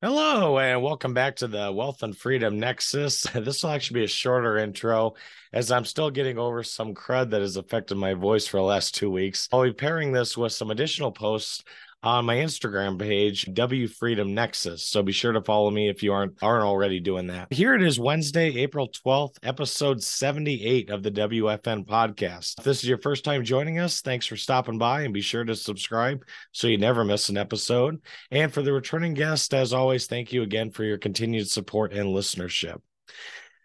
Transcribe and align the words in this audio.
Hello, 0.00 0.60
and 0.60 0.80
welcome 0.80 1.12
back 1.12 1.34
to 1.34 1.48
the 1.48 1.72
Wealth 1.72 2.04
and 2.04 2.16
Freedom 2.16 2.56
Nexus. 2.60 3.26
This 3.34 3.64
will 3.64 3.70
actually 3.70 3.98
be 3.98 4.04
a 4.04 4.08
shorter 4.08 4.56
intro 4.56 5.14
as 5.52 5.72
I'm 5.72 5.84
still 5.84 6.08
getting 6.08 6.38
over 6.38 6.62
some 6.62 6.94
crud 6.94 7.30
that 7.30 7.40
has 7.40 7.56
affected 7.56 7.96
my 7.96 8.14
voice 8.14 8.46
for 8.46 8.58
the 8.58 8.62
last 8.62 8.94
two 8.94 9.10
weeks. 9.10 9.48
I'll 9.50 9.64
be 9.64 9.72
pairing 9.72 10.12
this 10.12 10.36
with 10.36 10.52
some 10.52 10.70
additional 10.70 11.10
posts 11.10 11.64
on 12.02 12.24
my 12.24 12.36
Instagram 12.36 12.98
page, 12.98 13.48
W 13.52 13.88
Freedom 13.88 14.32
Nexus. 14.32 14.84
So 14.84 15.02
be 15.02 15.12
sure 15.12 15.32
to 15.32 15.42
follow 15.42 15.70
me 15.70 15.88
if 15.88 16.02
you 16.02 16.12
aren't 16.12 16.42
aren't 16.42 16.64
already 16.64 17.00
doing 17.00 17.26
that. 17.28 17.52
Here 17.52 17.74
it 17.74 17.82
is 17.82 17.98
Wednesday, 17.98 18.56
April 18.58 18.88
12th, 18.88 19.36
episode 19.42 20.02
78 20.02 20.90
of 20.90 21.02
the 21.02 21.10
WFN 21.10 21.86
podcast. 21.86 22.58
If 22.58 22.64
this 22.64 22.82
is 22.82 22.88
your 22.88 22.98
first 22.98 23.24
time 23.24 23.44
joining 23.44 23.78
us, 23.78 24.00
thanks 24.00 24.26
for 24.26 24.36
stopping 24.36 24.78
by 24.78 25.02
and 25.02 25.12
be 25.12 25.20
sure 25.20 25.44
to 25.44 25.56
subscribe 25.56 26.24
so 26.52 26.68
you 26.68 26.78
never 26.78 27.04
miss 27.04 27.28
an 27.28 27.36
episode. 27.36 28.00
And 28.30 28.52
for 28.52 28.62
the 28.62 28.72
returning 28.72 29.14
guest, 29.14 29.52
as 29.52 29.72
always, 29.72 30.06
thank 30.06 30.32
you 30.32 30.42
again 30.42 30.70
for 30.70 30.84
your 30.84 30.98
continued 30.98 31.50
support 31.50 31.92
and 31.92 32.14
listenership. 32.14 32.80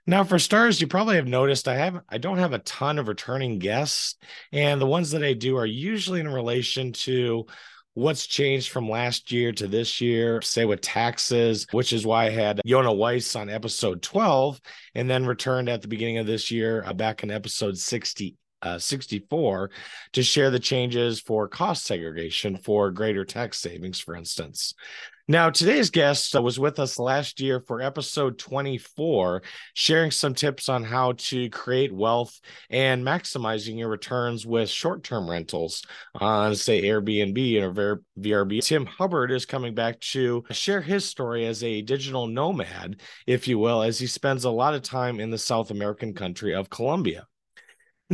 Now, 0.05 0.25
for 0.25 0.37
stars, 0.37 0.81
you 0.81 0.87
probably 0.87 1.15
have 1.15 1.27
noticed 1.27 1.67
I 1.67 1.77
have 1.77 2.01
I 2.09 2.17
don't 2.17 2.39
have 2.39 2.51
a 2.51 2.59
ton 2.59 2.99
of 2.99 3.07
returning 3.07 3.59
guests, 3.59 4.17
and 4.51 4.81
the 4.81 4.85
ones 4.85 5.11
that 5.11 5.23
I 5.23 5.31
do 5.31 5.55
are 5.55 5.65
usually 5.65 6.19
in 6.19 6.27
relation 6.27 6.91
to 6.93 7.45
what's 7.93 8.25
changed 8.25 8.71
from 8.71 8.89
last 8.89 9.31
year 9.31 9.51
to 9.53 9.67
this 9.67 10.01
year, 10.01 10.41
say 10.41 10.65
with 10.65 10.81
taxes, 10.81 11.67
which 11.71 11.93
is 11.93 12.05
why 12.05 12.25
I 12.25 12.29
had 12.29 12.61
Yonah 12.65 12.93
Weiss 12.93 13.35
on 13.35 13.49
episode 13.49 14.01
12 14.01 14.59
and 14.95 15.09
then 15.09 15.25
returned 15.25 15.69
at 15.69 15.81
the 15.81 15.87
beginning 15.87 16.17
of 16.17 16.25
this 16.25 16.51
year 16.51 16.83
uh, 16.85 16.93
back 16.93 17.23
in 17.23 17.31
episode 17.31 17.77
60. 17.77 18.35
Uh, 18.63 18.79
64 18.79 19.69
to 20.13 20.23
share 20.23 20.49
the 20.49 20.59
changes 20.59 21.19
for 21.19 21.49
cost 21.49 21.85
segregation 21.85 22.55
for 22.55 22.91
greater 22.91 23.25
tax 23.25 23.59
savings, 23.59 23.99
for 23.99 24.15
instance. 24.15 24.73
Now, 25.27 25.49
today's 25.49 25.89
guest 25.89 26.33
was 26.37 26.59
with 26.59 26.79
us 26.79 26.99
last 26.99 27.39
year 27.39 27.61
for 27.61 27.81
episode 27.81 28.37
24, 28.37 29.41
sharing 29.73 30.11
some 30.11 30.33
tips 30.33 30.67
on 30.67 30.83
how 30.83 31.13
to 31.13 31.49
create 31.49 31.93
wealth 31.93 32.41
and 32.69 33.05
maximizing 33.05 33.77
your 33.77 33.87
returns 33.87 34.45
with 34.45 34.69
short 34.69 35.01
term 35.03 35.29
rentals 35.29 35.81
on, 36.15 36.55
say, 36.55 36.81
Airbnb 36.83 37.77
or 37.77 38.03
VRBO. 38.19 38.65
Tim 38.65 38.85
Hubbard 38.85 39.31
is 39.31 39.45
coming 39.45 39.73
back 39.73 40.01
to 40.01 40.43
share 40.51 40.81
his 40.81 41.05
story 41.05 41.45
as 41.45 41.63
a 41.63 41.81
digital 41.81 42.27
nomad, 42.27 43.01
if 43.25 43.47
you 43.47 43.57
will, 43.57 43.81
as 43.81 43.99
he 43.99 44.07
spends 44.07 44.43
a 44.43 44.49
lot 44.49 44.73
of 44.73 44.81
time 44.81 45.21
in 45.21 45.31
the 45.31 45.37
South 45.37 45.71
American 45.71 46.13
country 46.13 46.53
of 46.53 46.69
Colombia. 46.69 47.27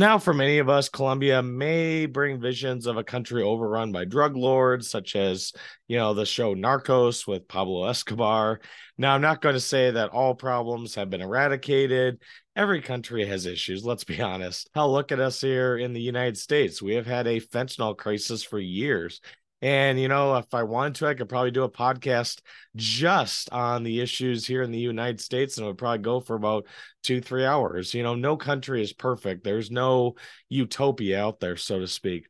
Now, 0.00 0.16
for 0.16 0.32
many 0.32 0.60
of 0.60 0.70
us, 0.70 0.88
Colombia 0.88 1.42
may 1.42 2.06
bring 2.06 2.40
visions 2.40 2.86
of 2.86 2.96
a 2.96 3.04
country 3.04 3.42
overrun 3.42 3.92
by 3.92 4.06
drug 4.06 4.34
lords, 4.34 4.88
such 4.88 5.14
as, 5.14 5.52
you 5.88 5.98
know, 5.98 6.14
the 6.14 6.24
show 6.24 6.54
Narcos 6.54 7.26
with 7.26 7.46
Pablo 7.46 7.84
Escobar. 7.84 8.60
Now, 8.96 9.14
I'm 9.14 9.20
not 9.20 9.42
going 9.42 9.56
to 9.56 9.60
say 9.60 9.90
that 9.90 10.08
all 10.08 10.34
problems 10.34 10.94
have 10.94 11.10
been 11.10 11.20
eradicated. 11.20 12.18
Every 12.56 12.80
country 12.80 13.26
has 13.26 13.44
issues, 13.44 13.84
let's 13.84 14.04
be 14.04 14.22
honest. 14.22 14.70
Hell, 14.74 14.90
look 14.90 15.12
at 15.12 15.20
us 15.20 15.38
here 15.38 15.76
in 15.76 15.92
the 15.92 16.00
United 16.00 16.38
States. 16.38 16.80
We 16.80 16.94
have 16.94 17.06
had 17.06 17.26
a 17.26 17.38
fentanyl 17.38 17.94
crisis 17.94 18.42
for 18.42 18.58
years. 18.58 19.20
And, 19.62 20.00
you 20.00 20.08
know, 20.08 20.36
if 20.36 20.54
I 20.54 20.62
wanted 20.62 20.94
to, 20.96 21.06
I 21.06 21.14
could 21.14 21.28
probably 21.28 21.50
do 21.50 21.64
a 21.64 21.70
podcast 21.70 22.40
just 22.76 23.52
on 23.52 23.82
the 23.82 24.00
issues 24.00 24.46
here 24.46 24.62
in 24.62 24.70
the 24.70 24.78
United 24.78 25.20
States 25.20 25.56
and 25.56 25.64
it 25.64 25.68
would 25.68 25.78
probably 25.78 25.98
go 25.98 26.20
for 26.20 26.34
about 26.34 26.66
two, 27.02 27.20
three 27.20 27.44
hours. 27.44 27.92
You 27.92 28.02
know, 28.02 28.14
no 28.14 28.36
country 28.36 28.82
is 28.82 28.92
perfect. 28.92 29.44
There's 29.44 29.70
no 29.70 30.14
utopia 30.48 31.22
out 31.22 31.40
there, 31.40 31.56
so 31.56 31.78
to 31.78 31.86
speak. 31.86 32.26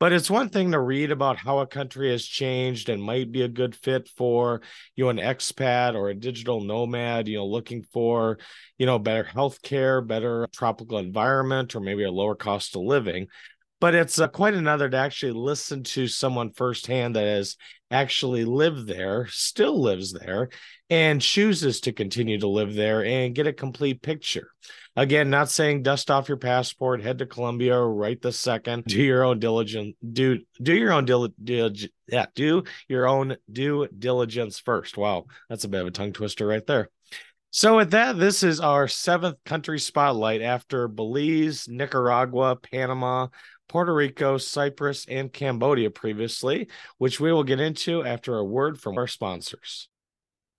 But 0.00 0.12
it's 0.12 0.28
one 0.28 0.48
thing 0.48 0.72
to 0.72 0.80
read 0.80 1.12
about 1.12 1.38
how 1.38 1.60
a 1.60 1.66
country 1.66 2.10
has 2.10 2.24
changed 2.26 2.88
and 2.88 3.02
might 3.02 3.30
be 3.30 3.42
a 3.42 3.48
good 3.48 3.76
fit 3.76 4.08
for, 4.08 4.60
you 4.96 5.04
know, 5.04 5.10
an 5.10 5.18
expat 5.18 5.94
or 5.94 6.10
a 6.10 6.14
digital 6.14 6.60
nomad, 6.60 7.28
you 7.28 7.38
know, 7.38 7.46
looking 7.46 7.84
for, 7.84 8.38
you 8.76 8.86
know, 8.86 8.98
better 8.98 9.22
health 9.22 9.62
care, 9.62 10.02
better 10.02 10.48
tropical 10.52 10.98
environment, 10.98 11.76
or 11.76 11.80
maybe 11.80 12.02
a 12.02 12.10
lower 12.10 12.34
cost 12.34 12.74
of 12.74 12.82
living 12.82 13.28
but 13.80 13.94
it's 13.94 14.18
uh, 14.18 14.28
quite 14.28 14.54
another 14.54 14.88
to 14.88 14.96
actually 14.96 15.32
listen 15.32 15.82
to 15.82 16.06
someone 16.06 16.52
firsthand 16.52 17.16
that 17.16 17.26
has 17.26 17.56
actually 17.90 18.44
lived 18.44 18.86
there, 18.86 19.26
still 19.30 19.80
lives 19.80 20.12
there, 20.12 20.48
and 20.90 21.20
chooses 21.20 21.80
to 21.80 21.92
continue 21.92 22.38
to 22.38 22.48
live 22.48 22.74
there 22.74 23.04
and 23.04 23.34
get 23.34 23.46
a 23.46 23.52
complete 23.52 24.02
picture. 24.02 24.48
Again, 24.96 25.28
not 25.28 25.50
saying 25.50 25.82
dust 25.82 26.10
off 26.10 26.28
your 26.28 26.36
passport, 26.36 27.02
head 27.02 27.18
to 27.18 27.26
Colombia 27.26 27.80
right 27.80 28.20
the 28.20 28.30
second. 28.30 28.84
Do 28.84 29.02
your 29.02 29.24
own 29.24 29.40
diligence. 29.40 29.96
Do 30.12 30.38
do 30.62 30.72
your 30.72 30.92
own 30.92 31.04
dil, 31.04 31.28
dil, 31.42 31.72
yeah. 32.06 32.26
Do 32.36 32.62
your 32.88 33.08
own 33.08 33.36
due 33.50 33.88
diligence 33.88 34.60
first. 34.60 34.96
Wow, 34.96 35.26
that's 35.48 35.64
a 35.64 35.68
bit 35.68 35.80
of 35.80 35.88
a 35.88 35.90
tongue 35.90 36.12
twister 36.12 36.46
right 36.46 36.64
there. 36.64 36.90
So, 37.50 37.76
with 37.76 37.92
that, 37.92 38.18
this 38.18 38.42
is 38.42 38.58
our 38.58 38.88
seventh 38.88 39.36
country 39.44 39.78
spotlight 39.78 40.42
after 40.42 40.88
Belize, 40.88 41.68
Nicaragua, 41.68 42.56
Panama, 42.56 43.28
Puerto 43.68 43.94
Rico, 43.94 44.38
Cyprus, 44.38 45.06
and 45.08 45.32
Cambodia 45.32 45.90
previously, 45.90 46.68
which 46.98 47.20
we 47.20 47.32
will 47.32 47.44
get 47.44 47.60
into 47.60 48.04
after 48.04 48.36
a 48.36 48.44
word 48.44 48.80
from 48.80 48.98
our 48.98 49.06
sponsors. 49.06 49.88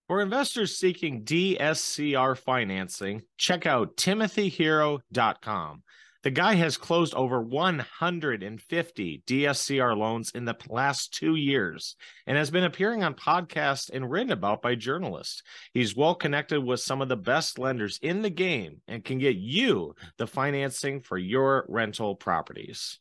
For 0.07 0.21
investors 0.21 0.77
seeking 0.77 1.23
DSCR 1.23 2.37
financing, 2.37 3.23
check 3.37 3.65
out 3.65 3.97
timothyhero.com. 3.97 5.83
The 6.25 6.31
guy 6.31 6.55
has 6.55 6.75
closed 6.75 7.13
over 7.13 7.39
150 7.39 9.23
DSCR 9.27 9.95
loans 9.95 10.31
in 10.31 10.45
the 10.45 10.57
last 10.67 11.13
two 11.13 11.35
years 11.35 11.95
and 12.25 12.35
has 12.35 12.49
been 12.49 12.63
appearing 12.63 13.03
on 13.03 13.13
podcasts 13.13 13.91
and 13.93 14.09
written 14.09 14.31
about 14.31 14.63
by 14.63 14.73
journalists. 14.73 15.43
He's 15.71 15.95
well 15.95 16.15
connected 16.15 16.61
with 16.61 16.79
some 16.79 16.99
of 16.99 17.09
the 17.09 17.15
best 17.15 17.59
lenders 17.59 17.99
in 18.01 18.23
the 18.23 18.31
game 18.31 18.81
and 18.87 19.05
can 19.05 19.19
get 19.19 19.35
you 19.35 19.93
the 20.17 20.25
financing 20.25 20.99
for 21.01 21.19
your 21.19 21.63
rental 21.69 22.15
properties. 22.15 22.99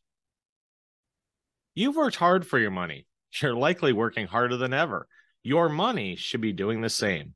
You've 1.73 1.95
worked 1.95 2.17
hard 2.17 2.45
for 2.45 2.59
your 2.59 2.69
money. 2.69 3.07
You're 3.41 3.55
likely 3.55 3.91
working 3.91 4.27
harder 4.27 4.55
than 4.55 4.71
ever. 4.71 5.07
Your 5.41 5.67
money 5.67 6.15
should 6.15 6.41
be 6.41 6.53
doing 6.53 6.81
the 6.81 6.89
same. 6.89 7.33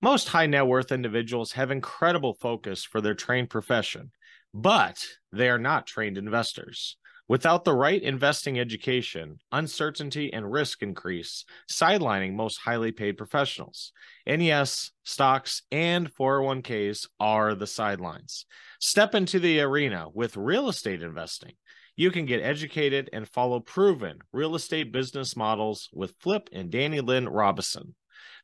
Most 0.00 0.28
high 0.28 0.46
net 0.46 0.68
worth 0.68 0.92
individuals 0.92 1.50
have 1.52 1.72
incredible 1.72 2.34
focus 2.34 2.84
for 2.84 3.00
their 3.00 3.14
trained 3.14 3.50
profession 3.50 4.12
but 4.54 5.04
they 5.32 5.48
are 5.48 5.58
not 5.58 5.86
trained 5.86 6.18
investors. 6.18 6.96
Without 7.28 7.64
the 7.64 7.74
right 7.74 8.02
investing 8.02 8.58
education, 8.58 9.38
uncertainty 9.52 10.32
and 10.32 10.52
risk 10.52 10.82
increase, 10.82 11.44
sidelining 11.70 12.34
most 12.34 12.58
highly 12.58 12.92
paid 12.92 13.16
professionals. 13.16 13.92
And 14.26 14.44
yes, 14.44 14.90
stocks 15.04 15.62
and 15.70 16.12
401ks 16.12 17.06
are 17.20 17.54
the 17.54 17.66
sidelines. 17.66 18.44
Step 18.80 19.14
into 19.14 19.38
the 19.38 19.60
arena 19.60 20.08
with 20.12 20.36
real 20.36 20.68
estate 20.68 21.02
investing. 21.02 21.52
You 21.96 22.10
can 22.10 22.26
get 22.26 22.42
educated 22.42 23.08
and 23.12 23.28
follow 23.28 23.60
proven 23.60 24.18
real 24.32 24.54
estate 24.54 24.92
business 24.92 25.36
models 25.36 25.88
with 25.92 26.16
Flip 26.20 26.48
and 26.52 26.70
Dani 26.70 27.02
Lynn 27.02 27.28
Robison. 27.28 27.94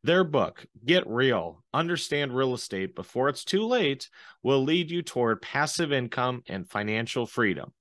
Their 0.05 0.23
book, 0.23 0.65
Get 0.85 1.09
Real 1.09 1.65
Understand 1.75 2.33
Real 2.35 2.55
Estate 2.55 2.95
Before 2.95 3.29
It's 3.29 3.45
Too 3.45 3.67
Late, 3.67 4.09
will 4.45 4.63
lead 4.63 4.93
you 4.93 5.03
toward 5.03 5.43
passive 5.43 5.93
income 5.93 6.45
and 6.49 6.71
financial 6.71 7.27
freedom. 7.27 7.73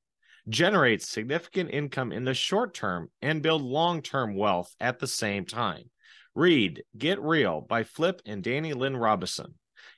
Generate 0.50 1.04
significant 1.04 1.70
income 1.72 2.12
in 2.12 2.26
the 2.26 2.34
short 2.34 2.74
term 2.74 3.12
and 3.22 3.44
build 3.44 3.62
long 3.62 4.02
term 4.02 4.36
wealth 4.36 4.74
at 4.80 4.98
the 4.98 5.06
same 5.06 5.46
time. 5.46 5.92
Read 6.34 6.82
Get 6.98 7.22
Real 7.22 7.62
by 7.62 7.84
Flip 7.84 8.20
and 8.26 8.44
Dani 8.44 8.74
Lynn 8.74 8.98
Robison. 8.98 9.54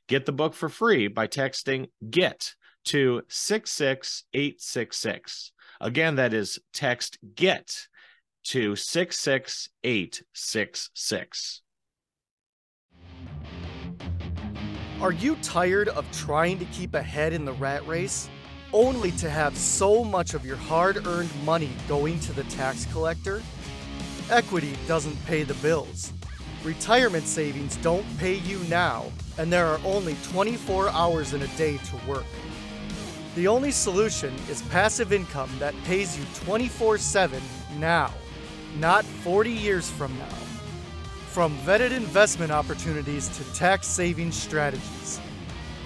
Get 0.08 0.26
the 0.26 0.34
book 0.34 0.54
for 0.54 0.70
free 0.70 1.08
by 1.08 1.28
texting 1.28 1.90
GET 2.10 2.56
to 2.86 3.24
66866. 3.30 5.52
Again, 5.80 6.16
that 6.16 6.34
is 6.34 6.58
text 6.74 7.20
GET 7.36 7.88
to 8.46 8.76
66866. 8.76 11.62
Are 15.02 15.14
you 15.14 15.38
tired 15.38 15.88
of 15.88 16.06
trying 16.12 16.60
to 16.60 16.66
keep 16.66 16.94
ahead 16.94 17.32
in 17.32 17.46
the 17.46 17.54
rat 17.54 17.88
race, 17.88 18.30
only 18.74 19.12
to 19.12 19.30
have 19.30 19.56
so 19.58 20.04
much 20.04 20.34
of 20.34 20.46
your 20.46 20.58
hard 20.58 21.08
earned 21.08 21.32
money 21.46 21.72
going 21.88 22.20
to 22.20 22.34
the 22.34 22.44
tax 22.44 22.86
collector? 22.92 23.42
Equity 24.30 24.76
doesn't 24.90 25.16
pay 25.26 25.44
the 25.44 25.54
bills. 25.56 26.12
Retirement 26.66 27.26
savings 27.26 27.78
don't 27.78 28.06
pay 28.18 28.40
you 28.40 28.60
now, 28.66 29.06
and 29.38 29.54
there 29.54 29.68
are 29.68 29.80
only 29.86 30.18
24 30.34 30.90
hours 30.90 31.34
in 31.34 31.44
a 31.44 31.48
day 31.56 31.78
to 31.78 31.96
work. 32.06 32.26
The 33.36 33.48
only 33.48 33.72
solution 33.72 34.36
is 34.50 34.64
passive 34.64 35.14
income 35.14 35.50
that 35.60 35.74
pays 35.86 36.20
you 36.20 36.26
24 36.44 36.98
7 36.98 37.42
now, 37.78 38.12
not 38.78 39.06
40 39.06 39.50
years 39.50 39.90
from 39.90 40.14
now. 40.20 40.49
From 41.32 41.56
vetted 41.60 41.92
investment 41.92 42.52
opportunities 42.52 43.30
to 43.38 43.44
tax 43.54 43.86
saving 43.86 44.32
strategies. 44.32 45.22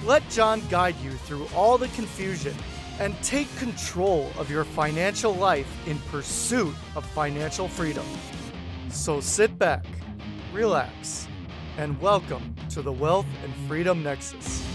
Let 0.05 0.27
John 0.29 0.61
guide 0.69 0.95
you 1.03 1.11
through 1.11 1.47
all 1.53 1.77
the 1.77 1.89
confusion 1.89 2.55
and 2.97 3.13
take 3.21 3.53
control 3.57 4.31
of 4.37 4.49
your 4.49 4.63
financial 4.63 5.33
life 5.33 5.67
in 5.85 5.99
pursuit 6.09 6.73
of 6.95 7.05
financial 7.07 7.67
freedom. 7.67 8.05
So 8.87 9.19
sit 9.19 9.59
back, 9.59 9.85
relax, 10.53 11.27
and 11.77 11.99
welcome 11.99 12.55
to 12.69 12.81
the 12.81 12.93
Wealth 12.93 13.27
and 13.43 13.53
Freedom 13.67 14.01
Nexus. 14.01 14.72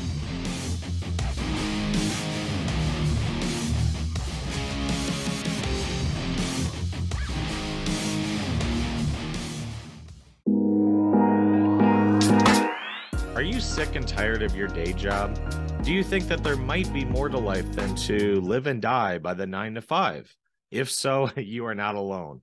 Sick 13.78 13.94
and 13.94 14.08
tired 14.08 14.42
of 14.42 14.56
your 14.56 14.66
day 14.66 14.92
job? 14.92 15.38
Do 15.84 15.92
you 15.92 16.02
think 16.02 16.26
that 16.26 16.42
there 16.42 16.56
might 16.56 16.92
be 16.92 17.04
more 17.04 17.28
to 17.28 17.38
life 17.38 17.70
than 17.76 17.94
to 17.94 18.40
live 18.40 18.66
and 18.66 18.82
die 18.82 19.18
by 19.18 19.34
the 19.34 19.46
nine 19.46 19.74
to 19.76 19.80
five? 19.80 20.34
If 20.72 20.90
so, 20.90 21.30
you 21.36 21.64
are 21.66 21.76
not 21.76 21.94
alone. 21.94 22.40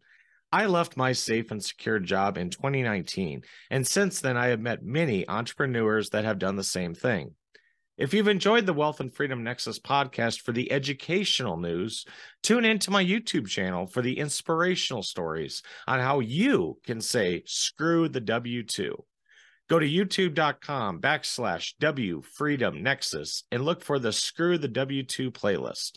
I 0.54 0.68
left 0.68 0.96
my 0.96 1.12
safe 1.12 1.52
and 1.52 1.62
secure 1.62 2.00
job 2.00 2.38
in 2.38 2.52
2019, 2.52 3.42
and 3.70 3.86
since 3.86 4.22
then, 4.22 4.38
I 4.38 4.48
have 4.48 4.62
met 4.62 4.86
many 4.86 5.28
entrepreneurs 5.28 6.12
that 6.12 6.24
have 6.24 6.40
done 6.40 6.56
the 6.56 6.64
same 6.64 6.94
thing. 6.94 7.32
If 7.98 8.14
you've 8.14 8.30
enjoyed 8.30 8.66
the 8.66 8.72
Wealth 8.72 9.02
and 9.02 9.14
Freedom 9.14 9.44
Nexus 9.44 9.78
podcast 9.78 10.40
for 10.40 10.54
the 10.54 10.72
educational 10.72 11.58
news, 11.58 12.06
tune 12.44 12.64
into 12.64 12.92
my 12.92 13.04
YouTube 13.04 13.50
channel 13.50 13.88
for 13.88 14.02
the 14.02 14.20
inspirational 14.20 15.04
stories 15.04 15.64
on 15.86 16.00
how 16.00 16.22
you 16.22 16.78
can 16.86 17.02
say, 17.02 17.44
screw 17.46 18.08
the 18.08 18.22
W 18.22 18.64
2. 18.64 18.96
Go 19.68 19.80
to 19.80 19.90
youtube.com 19.90 21.02
backslash 21.02 21.74
W 21.80 22.22
Freedom 22.22 22.84
Nexus 22.84 23.46
and 23.52 23.66
look 23.66 23.82
for 23.82 23.98
the 23.98 24.14
Screw 24.14 24.60
the 24.60 24.70
W2 24.70 25.32
playlist. 25.32 25.94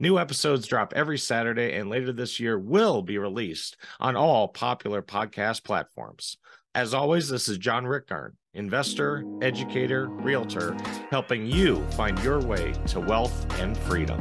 New 0.00 0.18
episodes 0.18 0.66
drop 0.66 0.92
every 0.96 1.16
Saturday 1.16 1.74
and 1.74 1.88
later 1.88 2.12
this 2.12 2.40
year 2.40 2.58
will 2.58 3.02
be 3.02 3.16
released 3.16 3.76
on 4.00 4.16
all 4.16 4.48
popular 4.48 5.00
podcast 5.00 5.62
platforms. 5.62 6.38
As 6.74 6.92
always, 6.92 7.28
this 7.28 7.46
is 7.46 7.56
John 7.56 7.86
Rickard, 7.86 8.36
investor, 8.52 9.24
educator, 9.40 10.08
realtor, 10.08 10.76
helping 11.12 11.46
you 11.46 11.86
find 11.92 12.18
your 12.24 12.40
way 12.40 12.74
to 12.88 12.98
wealth 12.98 13.46
and 13.60 13.78
freedom. 13.78 14.20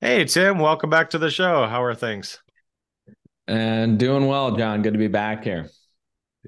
Hey, 0.00 0.24
Tim, 0.24 0.58
welcome 0.58 0.90
back 0.90 1.10
to 1.10 1.18
the 1.18 1.30
show. 1.30 1.68
How 1.68 1.80
are 1.84 1.94
things? 1.94 2.40
And 3.46 4.00
doing 4.00 4.26
well, 4.26 4.56
John. 4.56 4.82
Good 4.82 4.94
to 4.94 4.98
be 4.98 5.06
back 5.06 5.44
here. 5.44 5.70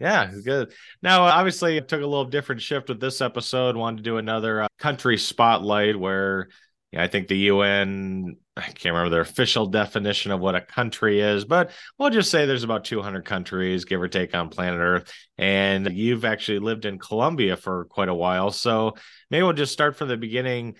Yeah, 0.00 0.30
good. 0.44 0.72
Now, 1.02 1.22
obviously, 1.22 1.76
it 1.76 1.88
took 1.88 2.02
a 2.02 2.06
little 2.06 2.24
different 2.24 2.60
shift 2.60 2.88
with 2.88 3.00
this 3.00 3.20
episode. 3.20 3.76
Wanted 3.76 3.98
to 3.98 4.02
do 4.02 4.16
another 4.16 4.62
uh, 4.62 4.68
country 4.78 5.16
spotlight 5.16 5.98
where 5.98 6.48
I 6.96 7.06
think 7.06 7.28
the 7.28 7.36
UN, 7.36 8.36
I 8.56 8.62
can't 8.62 8.94
remember 8.94 9.10
their 9.10 9.20
official 9.20 9.66
definition 9.66 10.32
of 10.32 10.40
what 10.40 10.54
a 10.54 10.60
country 10.60 11.20
is, 11.20 11.44
but 11.44 11.70
we'll 11.98 12.10
just 12.10 12.30
say 12.30 12.46
there's 12.46 12.64
about 12.64 12.84
200 12.84 13.24
countries, 13.24 13.84
give 13.84 14.00
or 14.00 14.08
take, 14.08 14.34
on 14.34 14.48
planet 14.48 14.80
Earth. 14.80 15.12
And 15.38 15.92
you've 15.92 16.24
actually 16.24 16.58
lived 16.60 16.84
in 16.84 16.98
Colombia 16.98 17.56
for 17.56 17.84
quite 17.86 18.08
a 18.08 18.14
while. 18.14 18.50
So 18.50 18.94
maybe 19.30 19.42
we'll 19.42 19.52
just 19.52 19.72
start 19.72 19.96
from 19.96 20.08
the 20.08 20.16
beginning. 20.16 20.76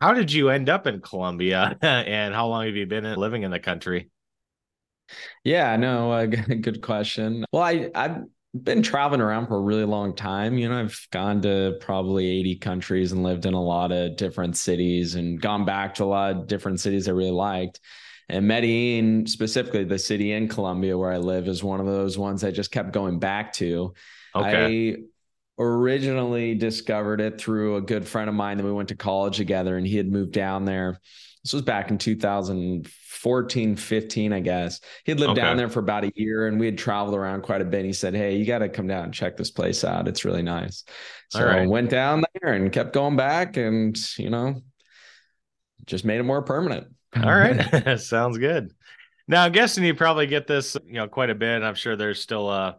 How 0.00 0.12
did 0.14 0.32
you 0.32 0.50
end 0.50 0.68
up 0.68 0.86
in 0.86 1.00
Colombia 1.00 1.76
and 1.82 2.34
how 2.34 2.48
long 2.48 2.66
have 2.66 2.76
you 2.76 2.86
been 2.86 3.14
living 3.16 3.42
in 3.42 3.50
the 3.50 3.60
country? 3.60 4.10
Yeah, 5.44 5.76
no, 5.76 6.12
uh, 6.12 6.26
good 6.26 6.82
question. 6.82 7.44
Well, 7.52 7.62
I, 7.62 7.90
I've 7.94 8.24
been 8.62 8.82
traveling 8.82 9.20
around 9.20 9.48
for 9.48 9.56
a 9.56 9.60
really 9.60 9.84
long 9.84 10.14
time. 10.14 10.56
You 10.58 10.68
know, 10.68 10.80
I've 10.80 11.06
gone 11.10 11.42
to 11.42 11.76
probably 11.80 12.26
80 12.28 12.56
countries 12.56 13.12
and 13.12 13.22
lived 13.22 13.46
in 13.46 13.54
a 13.54 13.62
lot 13.62 13.90
of 13.90 14.16
different 14.16 14.56
cities 14.56 15.16
and 15.16 15.40
gone 15.40 15.64
back 15.64 15.94
to 15.94 16.04
a 16.04 16.06
lot 16.06 16.36
of 16.36 16.46
different 16.46 16.80
cities 16.80 17.08
I 17.08 17.12
really 17.12 17.30
liked. 17.32 17.80
And 18.28 18.46
Medellin, 18.46 19.26
specifically 19.26 19.84
the 19.84 19.98
city 19.98 20.32
in 20.32 20.48
Colombia 20.48 20.96
where 20.96 21.12
I 21.12 21.18
live, 21.18 21.48
is 21.48 21.62
one 21.62 21.80
of 21.80 21.86
those 21.86 22.16
ones 22.16 22.44
I 22.44 22.52
just 22.52 22.70
kept 22.70 22.92
going 22.92 23.18
back 23.18 23.52
to. 23.54 23.92
Okay. 24.34 24.90
I 24.90 24.96
originally 25.58 26.54
discovered 26.54 27.20
it 27.20 27.38
through 27.38 27.76
a 27.76 27.80
good 27.80 28.06
friend 28.06 28.28
of 28.28 28.34
mine 28.34 28.56
that 28.56 28.64
we 28.64 28.72
went 28.72 28.88
to 28.88 28.96
college 28.96 29.36
together, 29.36 29.76
and 29.76 29.86
he 29.86 29.96
had 29.96 30.10
moved 30.10 30.32
down 30.32 30.64
there. 30.64 31.00
This 31.44 31.52
was 31.52 31.62
back 31.62 31.90
in 31.90 31.98
2014, 31.98 33.76
15, 33.76 34.32
I 34.32 34.40
guess. 34.40 34.80
He 35.04 35.12
had 35.12 35.20
lived 35.20 35.32
okay. 35.32 35.42
down 35.42 35.58
there 35.58 35.68
for 35.68 35.80
about 35.80 36.04
a 36.04 36.12
year 36.14 36.46
and 36.46 36.58
we 36.58 36.64
had 36.64 36.78
traveled 36.78 37.14
around 37.14 37.42
quite 37.42 37.60
a 37.60 37.66
bit. 37.66 37.84
He 37.84 37.92
said, 37.92 38.14
Hey, 38.14 38.36
you 38.36 38.46
got 38.46 38.60
to 38.60 38.70
come 38.70 38.86
down 38.86 39.04
and 39.04 39.12
check 39.12 39.36
this 39.36 39.50
place 39.50 39.84
out. 39.84 40.08
It's 40.08 40.24
really 40.24 40.40
nice. 40.40 40.84
So 41.28 41.46
I 41.46 41.66
went 41.66 41.90
down 41.90 42.24
there 42.40 42.54
and 42.54 42.72
kept 42.72 42.94
going 42.94 43.16
back 43.16 43.58
and, 43.58 43.94
you 44.18 44.30
know, 44.30 44.62
just 45.84 46.06
made 46.06 46.18
it 46.18 46.22
more 46.22 46.40
permanent. 46.40 46.86
All 47.14 47.34
right. 47.34 47.98
Sounds 48.00 48.38
good. 48.38 48.72
Now, 49.28 49.44
I'm 49.44 49.52
guessing 49.52 49.84
you 49.84 49.94
probably 49.94 50.26
get 50.26 50.46
this, 50.46 50.76
you 50.86 50.94
know, 50.94 51.08
quite 51.08 51.30
a 51.30 51.34
bit. 51.34 51.62
I'm 51.62 51.74
sure 51.74 51.96
there's 51.96 52.20
still 52.20 52.50
a 52.50 52.76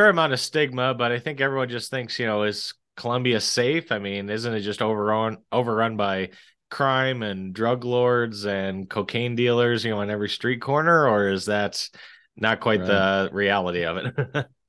fair 0.00 0.08
amount 0.08 0.32
of 0.32 0.40
stigma, 0.40 0.94
but 0.94 1.12
I 1.12 1.18
think 1.18 1.42
everyone 1.42 1.68
just 1.68 1.90
thinks, 1.90 2.18
you 2.18 2.24
know, 2.24 2.44
is 2.44 2.72
Colombia 2.96 3.38
safe? 3.38 3.92
I 3.92 3.98
mean, 3.98 4.30
isn't 4.30 4.54
it 4.54 4.60
just 4.60 4.80
overrun 4.80 5.36
overrun 5.52 5.98
by 5.98 6.30
crime 6.70 7.22
and 7.22 7.52
drug 7.52 7.84
lords 7.84 8.46
and 8.46 8.88
cocaine 8.88 9.36
dealers, 9.36 9.84
you 9.84 9.90
know, 9.90 9.98
on 9.98 10.08
every 10.08 10.30
street 10.30 10.62
corner, 10.62 11.06
or 11.06 11.28
is 11.28 11.44
that 11.46 11.86
not 12.34 12.60
quite 12.60 12.80
right. 12.80 12.86
the 12.86 13.28
reality 13.30 13.84
of 13.84 13.98
it? 13.98 14.46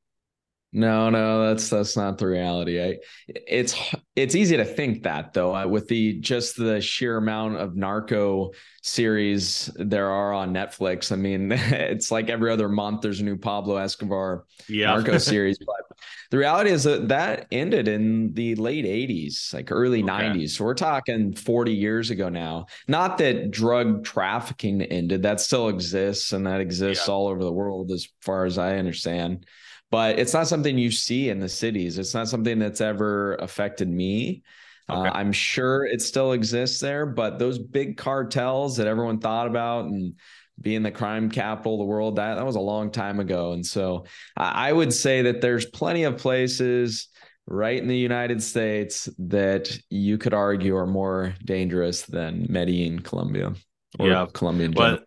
No, 0.73 1.09
no, 1.09 1.47
that's 1.47 1.67
that's 1.67 1.97
not 1.97 2.17
the 2.17 2.27
reality. 2.27 2.81
I, 2.81 2.97
it's 3.27 3.75
it's 4.15 4.35
easy 4.35 4.55
to 4.55 4.63
think 4.63 5.03
that 5.03 5.33
though, 5.33 5.67
with 5.67 5.89
the 5.89 6.13
just 6.21 6.55
the 6.55 6.79
sheer 6.79 7.17
amount 7.17 7.57
of 7.57 7.75
narco 7.75 8.51
series 8.81 9.69
there 9.75 10.09
are 10.09 10.31
on 10.31 10.53
Netflix. 10.53 11.11
I 11.11 11.17
mean, 11.17 11.51
it's 11.51 12.09
like 12.09 12.29
every 12.29 12.53
other 12.53 12.69
month 12.69 13.01
there's 13.01 13.19
a 13.19 13.25
new 13.25 13.35
Pablo 13.35 13.75
Escobar 13.75 14.45
yep. 14.69 14.95
narco 14.95 15.17
series. 15.17 15.57
But 15.57 15.97
the 16.29 16.37
reality 16.37 16.69
is 16.69 16.85
that 16.85 17.09
that 17.09 17.47
ended 17.51 17.89
in 17.89 18.31
the 18.33 18.55
late 18.55 18.85
'80s, 18.85 19.53
like 19.53 19.73
early 19.73 20.01
okay. 20.01 20.09
'90s. 20.09 20.51
So 20.51 20.63
we're 20.63 20.73
talking 20.73 21.35
40 21.35 21.73
years 21.73 22.11
ago 22.11 22.29
now. 22.29 22.67
Not 22.87 23.17
that 23.17 23.51
drug 23.51 24.05
trafficking 24.05 24.83
ended; 24.83 25.23
that 25.23 25.41
still 25.41 25.67
exists, 25.67 26.31
and 26.31 26.47
that 26.47 26.61
exists 26.61 27.09
all 27.09 27.27
over 27.27 27.43
the 27.43 27.51
world, 27.51 27.91
as 27.91 28.07
far 28.21 28.45
as 28.45 28.57
I 28.57 28.77
understand 28.77 29.45
but 29.91 30.17
it's 30.17 30.33
not 30.33 30.47
something 30.47 30.77
you 30.77 30.89
see 30.89 31.29
in 31.29 31.39
the 31.39 31.49
cities. 31.49 31.99
It's 31.99 32.13
not 32.13 32.29
something 32.29 32.57
that's 32.57 32.81
ever 32.81 33.35
affected 33.35 33.89
me. 33.89 34.41
Uh, 34.89 35.01
okay. 35.01 35.09
Uh, 35.09 35.13
I'm 35.13 35.31
sure 35.31 35.85
it 35.85 36.01
still 36.01 36.31
exists 36.31 36.79
there, 36.79 37.05
but 37.05 37.37
those 37.37 37.59
big 37.59 37.97
cartels 37.97 38.77
that 38.77 38.87
everyone 38.87 39.19
thought 39.19 39.47
about 39.47 39.85
and 39.85 40.15
being 40.59 40.83
the 40.83 40.91
crime 40.91 41.29
capital 41.29 41.73
of 41.73 41.79
the 41.79 41.85
world, 41.85 42.15
that, 42.15 42.35
that 42.35 42.45
was 42.45 42.55
a 42.55 42.61
long 42.61 42.91
time 42.91 43.19
ago. 43.19 43.51
And 43.51 43.65
so 43.65 44.05
I 44.37 44.71
would 44.71 44.93
say 44.93 45.23
that 45.23 45.41
there's 45.41 45.65
plenty 45.65 46.03
of 46.03 46.17
places 46.17 47.09
right 47.47 47.81
in 47.81 47.87
the 47.87 47.97
United 47.97 48.41
States 48.41 49.09
that 49.17 49.77
you 49.89 50.17
could 50.17 50.33
argue 50.33 50.75
are 50.75 50.87
more 50.87 51.33
dangerous 51.43 52.03
than 52.03 52.45
Medellin, 52.49 52.99
Colombia, 52.99 53.53
or 53.99 54.07
yeah. 54.07 54.27
Colombian. 54.31 54.71
But 54.71 55.03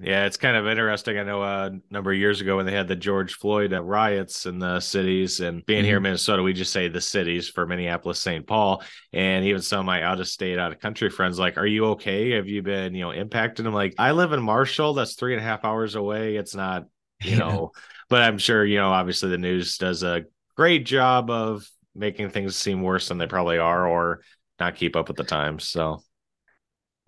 yeah, 0.00 0.26
it's 0.26 0.36
kind 0.36 0.56
of 0.56 0.66
interesting. 0.66 1.18
I 1.18 1.24
know 1.24 1.42
uh, 1.42 1.70
a 1.72 1.92
number 1.92 2.12
of 2.12 2.18
years 2.18 2.40
ago 2.40 2.56
when 2.56 2.66
they 2.66 2.72
had 2.72 2.86
the 2.86 2.96
George 2.96 3.34
Floyd 3.34 3.72
uh, 3.72 3.82
riots 3.82 4.46
in 4.46 4.58
the 4.58 4.78
cities, 4.80 5.40
and 5.40 5.64
being 5.66 5.80
mm-hmm. 5.80 5.86
here 5.86 5.96
in. 5.96 6.02
Minnesota, 6.02 6.42
we 6.42 6.52
just 6.52 6.72
say 6.72 6.88
the 6.88 7.00
cities 7.00 7.48
for 7.48 7.66
Minneapolis, 7.66 8.20
St. 8.20 8.46
Paul, 8.46 8.82
and 9.12 9.44
even 9.44 9.60
some 9.60 9.80
of 9.80 9.86
my 9.86 10.02
out 10.02 10.20
of 10.20 10.28
state, 10.28 10.58
out 10.58 10.72
of 10.72 10.78
country 10.78 11.10
friends, 11.10 11.38
like, 11.38 11.58
"Are 11.58 11.66
you 11.66 11.86
okay? 11.86 12.30
Have 12.32 12.46
you 12.46 12.62
been, 12.62 12.94
you 12.94 13.02
know, 13.02 13.10
impacted?" 13.10 13.66
I'm 13.66 13.74
like, 13.74 13.94
"I 13.98 14.12
live 14.12 14.32
in 14.32 14.42
Marshall. 14.42 14.94
That's 14.94 15.14
three 15.14 15.34
and 15.34 15.42
a 15.42 15.44
half 15.44 15.64
hours 15.64 15.94
away. 15.96 16.36
It's 16.36 16.54
not, 16.54 16.84
you 17.22 17.32
yeah. 17.32 17.38
know." 17.38 17.72
But 18.08 18.22
I'm 18.22 18.38
sure, 18.38 18.64
you 18.64 18.78
know, 18.78 18.88
obviously 18.88 19.28
the 19.28 19.38
news 19.38 19.76
does 19.76 20.02
a 20.02 20.24
great 20.56 20.86
job 20.86 21.28
of 21.28 21.68
making 21.94 22.30
things 22.30 22.56
seem 22.56 22.82
worse 22.82 23.08
than 23.08 23.18
they 23.18 23.26
probably 23.26 23.58
are, 23.58 23.86
or 23.86 24.22
not 24.60 24.76
keep 24.76 24.96
up 24.96 25.08
with 25.08 25.16
the 25.16 25.24
times. 25.24 25.68
So 25.68 26.02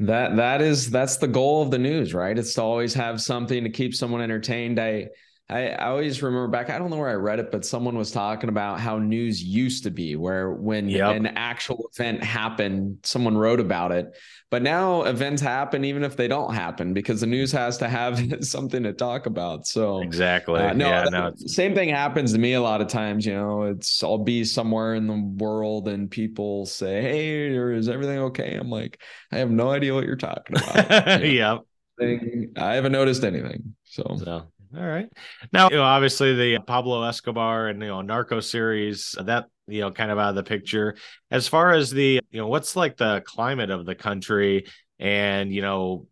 that 0.01 0.37
that 0.37 0.63
is 0.63 0.91
that's 0.91 1.19
the 1.19 1.29
goal 1.29 1.63
of 1.63 1.71
the 1.71 1.79
news, 1.79 2.15
right? 2.15 2.37
It's 2.37 2.55
to 2.55 2.63
always 2.63 2.95
have 2.95 3.21
something 3.21 3.65
to 3.65 3.71
keep 3.71 3.95
someone 3.95 4.23
entertained. 4.23 4.81
I 4.81 5.09
I, 5.51 5.71
I, 5.71 5.89
always 5.89 6.23
remember 6.23 6.47
back, 6.47 6.71
I 6.71 6.79
don't 6.79 6.91
know 6.91 6.97
where 6.97 7.09
I 7.09 7.15
read 7.15 7.41
it, 7.41 7.51
but 7.51 7.65
someone 7.65 7.99
was 7.99 8.13
talking 8.13 8.49
about 8.49 8.79
how 8.79 8.99
news 8.99 9.43
used 9.43 9.83
to 9.83 9.91
be, 9.91 10.15
where 10.15 10.53
when 10.53 10.89
yep. 10.89 11.17
an 11.17 11.27
actual 11.27 11.91
event 11.93 12.23
happened, 12.23 12.99
someone 13.03 13.37
wrote 13.37 13.59
about 13.59 13.91
it. 13.91 14.17
But 14.51 14.63
now 14.63 15.03
events 15.03 15.43
happen 15.43 15.85
even 15.85 16.05
if 16.05 16.17
they 16.17 16.29
don't 16.29 16.55
happen 16.55 16.95
because 16.95 17.21
the 17.21 17.27
news 17.27 17.51
has 17.51 17.79
to 17.79 17.89
have 17.89 18.21
something 18.45 18.85
to 18.85 18.93
talk 18.93 19.27
about. 19.27 19.67
So 19.67 20.01
exactly. 20.03 20.61
Uh, 20.61 20.73
no, 20.73 20.89
yeah, 20.89 21.05
no, 21.11 21.33
same 21.37 21.75
thing 21.75 21.89
happens 21.89 22.33
to 22.33 22.39
me 22.39 22.53
a 22.53 22.63
lot 22.63 22.81
of 22.81 22.87
times. 22.87 23.27
You 23.27 23.35
know, 23.35 23.63
it's 23.65 24.05
I'll 24.05 24.19
be 24.19 24.45
somewhere 24.45 24.95
in 24.95 25.09
the 25.09 25.45
world 25.45 25.89
and 25.89 26.09
people 26.09 26.67
say, 26.67 27.03
Hey, 27.03 27.47
is 27.49 27.89
everything 27.89 28.19
okay? 28.19 28.55
I'm 28.55 28.71
like, 28.71 29.01
I 29.33 29.39
have 29.39 29.51
no 29.51 29.71
idea 29.71 29.95
what 29.95 30.05
you're 30.05 30.17
talking 30.17 30.57
about. 30.57 31.25
yeah. 31.25 31.59
I 32.01 32.75
haven't 32.75 32.93
noticed 32.93 33.25
anything. 33.25 33.75
So, 33.85 34.17
so 34.19 34.51
all 34.77 34.87
right. 34.87 35.09
Now, 35.53 35.69
you 35.69 35.77
know, 35.77 35.83
obviously 35.83 36.35
the 36.35 36.61
Pablo 36.61 37.03
Escobar 37.03 37.69
and 37.69 37.83
you 37.83 37.89
know 37.89 38.03
Narco 38.03 38.41
series 38.41 39.17
that 39.21 39.47
you 39.67 39.81
know 39.81 39.91
kind 39.91 40.11
of 40.11 40.19
out 40.19 40.31
of 40.31 40.35
the 40.37 40.43
picture. 40.43 40.97
As 41.31 41.49
far 41.49 41.73
as 41.73 41.91
the 41.91 42.21
you 42.31 42.41
know, 42.41 42.47
what's 42.47 42.77
like 42.77 42.97
the 42.97 43.23
climate 43.27 43.71
of 43.71 43.85
the 43.85 43.95
country 43.95 44.67
and 44.99 45.53
you 45.53 45.63
know 45.63 46.07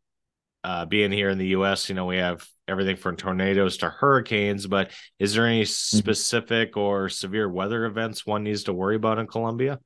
uh, 0.65 0.85
being 0.87 1.13
here 1.13 1.31
in 1.31 1.39
the 1.39 1.49
U.S., 1.49 1.89
you 1.89 1.95
know, 1.95 2.07
we 2.07 2.17
have 2.17 2.47
everything 2.67 2.97
from 2.97 3.17
tornadoes 3.17 3.79
to 3.79 3.89
hurricanes. 3.89 4.67
But 4.67 4.91
is 5.19 5.35
there 5.35 5.47
any 5.47 5.63
mm-hmm. 5.63 5.99
specific 5.99 6.77
or 6.77 7.09
severe 7.09 7.49
weather 7.49 7.85
events 7.87 8.27
one 8.27 8.45
needs 8.45 8.65
to 8.65 8.73
worry 8.73 8.97
about 8.97 9.19
in 9.19 9.27
Colombia? 9.27 9.79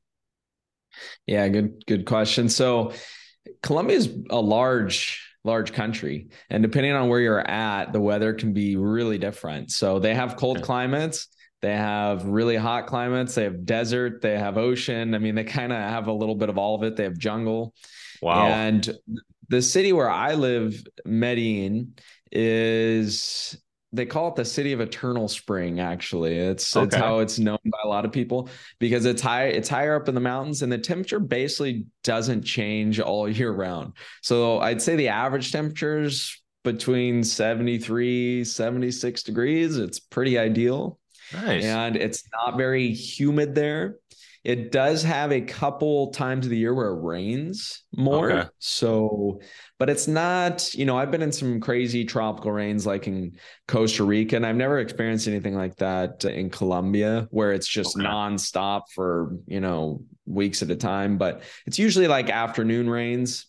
Yeah, 1.26 1.48
good 1.48 1.84
good 1.86 2.04
question. 2.04 2.48
So 2.48 2.92
Colombia 3.62 3.96
is 3.96 4.12
a 4.30 4.40
large 4.40 5.21
large 5.44 5.72
country. 5.72 6.28
And 6.50 6.62
depending 6.62 6.92
on 6.92 7.08
where 7.08 7.20
you're 7.20 7.48
at 7.48 7.92
the 7.92 8.00
weather 8.00 8.32
can 8.32 8.52
be 8.52 8.76
really 8.76 9.18
different. 9.18 9.70
So 9.70 9.98
they 9.98 10.14
have 10.14 10.36
cold 10.36 10.62
climates. 10.62 11.28
They 11.60 11.74
have 11.76 12.24
really 12.24 12.56
hot 12.56 12.86
climates. 12.86 13.34
They 13.34 13.44
have 13.44 13.64
desert. 13.64 14.20
They 14.22 14.38
have 14.38 14.58
ocean. 14.58 15.14
I 15.14 15.18
mean 15.18 15.34
they 15.34 15.44
kind 15.44 15.72
of 15.72 15.78
have 15.78 16.08
a 16.08 16.12
little 16.12 16.34
bit 16.34 16.48
of 16.48 16.58
all 16.58 16.74
of 16.74 16.82
it. 16.82 16.96
They 16.96 17.04
have 17.04 17.18
jungle. 17.18 17.74
Wow. 18.20 18.46
And 18.46 18.88
the 19.48 19.60
city 19.60 19.92
where 19.92 20.10
i 20.10 20.32
live 20.32 20.82
medellin 21.04 21.94
is 22.30 23.60
they 23.92 24.06
call 24.06 24.28
it 24.28 24.36
the 24.36 24.44
city 24.44 24.72
of 24.72 24.80
eternal 24.80 25.28
spring 25.28 25.80
actually 25.80 26.36
it's 26.36 26.76
okay. 26.76 26.86
it's 26.86 26.94
how 26.94 27.18
it's 27.18 27.38
known 27.38 27.58
by 27.66 27.78
a 27.84 27.88
lot 27.88 28.04
of 28.04 28.12
people 28.12 28.48
because 28.78 29.04
it's 29.04 29.20
high 29.20 29.46
it's 29.46 29.68
higher 29.68 29.94
up 29.94 30.08
in 30.08 30.14
the 30.14 30.20
mountains 30.20 30.62
and 30.62 30.72
the 30.72 30.78
temperature 30.78 31.20
basically 31.20 31.86
doesn't 32.02 32.42
change 32.42 33.00
all 33.00 33.28
year 33.28 33.52
round 33.52 33.92
so 34.22 34.58
i'd 34.60 34.80
say 34.82 34.96
the 34.96 35.08
average 35.08 35.52
temperatures 35.52 36.42
between 36.64 37.22
73 37.24 38.44
76 38.44 39.22
degrees 39.22 39.76
it's 39.78 40.00
pretty 40.00 40.38
ideal 40.38 40.98
nice. 41.34 41.64
and 41.64 41.96
it's 41.96 42.24
not 42.32 42.56
very 42.56 42.92
humid 42.92 43.54
there 43.54 43.96
it 44.44 44.72
does 44.72 45.04
have 45.04 45.30
a 45.30 45.40
couple 45.40 46.10
times 46.10 46.46
of 46.46 46.50
the 46.50 46.56
year 46.56 46.74
where 46.74 46.88
it 46.88 47.00
rains 47.00 47.84
more. 47.94 48.32
Okay. 48.32 48.48
So, 48.58 49.40
but 49.78 49.88
it's 49.88 50.08
not, 50.08 50.74
you 50.74 50.84
know, 50.84 50.98
I've 50.98 51.12
been 51.12 51.22
in 51.22 51.30
some 51.30 51.60
crazy 51.60 52.04
tropical 52.04 52.50
rains 52.50 52.84
like 52.84 53.06
in 53.06 53.36
Costa 53.68 54.02
Rica, 54.02 54.34
and 54.34 54.44
I've 54.44 54.56
never 54.56 54.80
experienced 54.80 55.28
anything 55.28 55.54
like 55.54 55.76
that 55.76 56.24
in 56.24 56.50
Colombia 56.50 57.28
where 57.30 57.52
it's 57.52 57.68
just 57.68 57.96
okay. 57.96 58.04
nonstop 58.04 58.82
for, 58.92 59.36
you 59.46 59.60
know, 59.60 60.02
weeks 60.26 60.60
at 60.62 60.70
a 60.70 60.76
time. 60.76 61.18
But 61.18 61.42
it's 61.66 61.78
usually 61.78 62.08
like 62.08 62.28
afternoon 62.28 62.90
rains. 62.90 63.46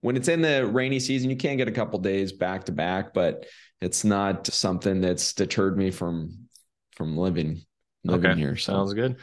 When 0.00 0.16
it's 0.16 0.28
in 0.28 0.40
the 0.40 0.64
rainy 0.64 1.00
season, 1.00 1.28
you 1.28 1.36
can 1.36 1.58
get 1.58 1.68
a 1.68 1.72
couple 1.72 1.98
days 1.98 2.32
back 2.32 2.64
to 2.64 2.72
back, 2.72 3.12
but 3.12 3.44
it's 3.82 4.04
not 4.04 4.46
something 4.46 5.02
that's 5.02 5.34
deterred 5.34 5.76
me 5.76 5.90
from 5.90 6.48
from 6.96 7.16
living 7.18 7.60
living 8.04 8.30
okay. 8.30 8.40
here. 8.40 8.56
So. 8.56 8.72
Sounds 8.72 8.94
good. 8.94 9.16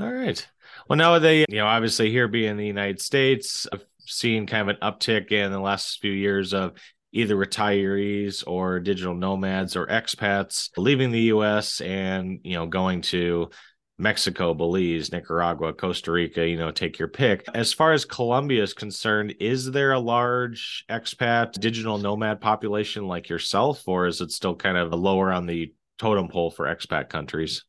All 0.00 0.12
right. 0.12 0.46
Well, 0.88 0.96
now 0.96 1.18
they, 1.18 1.40
you 1.48 1.58
know, 1.58 1.66
obviously 1.66 2.10
here 2.10 2.26
being 2.26 2.56
the 2.56 2.66
United 2.66 3.00
States, 3.00 3.66
I've 3.70 3.84
seen 3.98 4.46
kind 4.46 4.68
of 4.68 4.76
an 4.76 4.80
uptick 4.82 5.30
in 5.30 5.52
the 5.52 5.60
last 5.60 6.00
few 6.00 6.12
years 6.12 6.54
of 6.54 6.72
either 7.12 7.36
retirees 7.36 8.42
or 8.46 8.80
digital 8.80 9.14
nomads 9.14 9.76
or 9.76 9.86
expats 9.88 10.70
leaving 10.76 11.10
the 11.10 11.22
US 11.22 11.80
and, 11.82 12.40
you 12.44 12.54
know, 12.54 12.66
going 12.66 13.02
to 13.02 13.50
Mexico, 13.98 14.54
Belize, 14.54 15.12
Nicaragua, 15.12 15.74
Costa 15.74 16.12
Rica, 16.12 16.48
you 16.48 16.56
know, 16.56 16.70
take 16.70 16.98
your 16.98 17.08
pick. 17.08 17.44
As 17.52 17.74
far 17.74 17.92
as 17.92 18.06
Colombia 18.06 18.62
is 18.62 18.72
concerned, 18.72 19.34
is 19.38 19.70
there 19.70 19.92
a 19.92 20.00
large 20.00 20.86
expat 20.88 21.52
digital 21.60 21.98
nomad 21.98 22.40
population 22.40 23.06
like 23.06 23.28
yourself, 23.28 23.86
or 23.86 24.06
is 24.06 24.22
it 24.22 24.30
still 24.30 24.56
kind 24.56 24.78
of 24.78 24.94
lower 24.94 25.30
on 25.30 25.44
the 25.44 25.74
totem 25.98 26.28
pole 26.28 26.50
for 26.50 26.64
expat 26.64 27.10
countries? 27.10 27.64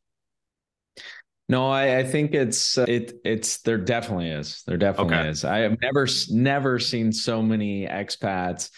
No, 1.48 1.68
I, 1.68 1.98
I 1.98 2.04
think 2.04 2.34
it's 2.34 2.78
uh, 2.78 2.86
it 2.88 3.14
it's 3.24 3.60
there 3.62 3.78
definitely 3.78 4.30
is. 4.30 4.62
There 4.66 4.76
definitely 4.76 5.16
okay. 5.16 5.28
is. 5.28 5.44
I 5.44 5.58
have 5.58 5.76
never 5.80 6.06
never 6.30 6.78
seen 6.78 7.12
so 7.12 7.42
many 7.42 7.86
expats 7.86 8.70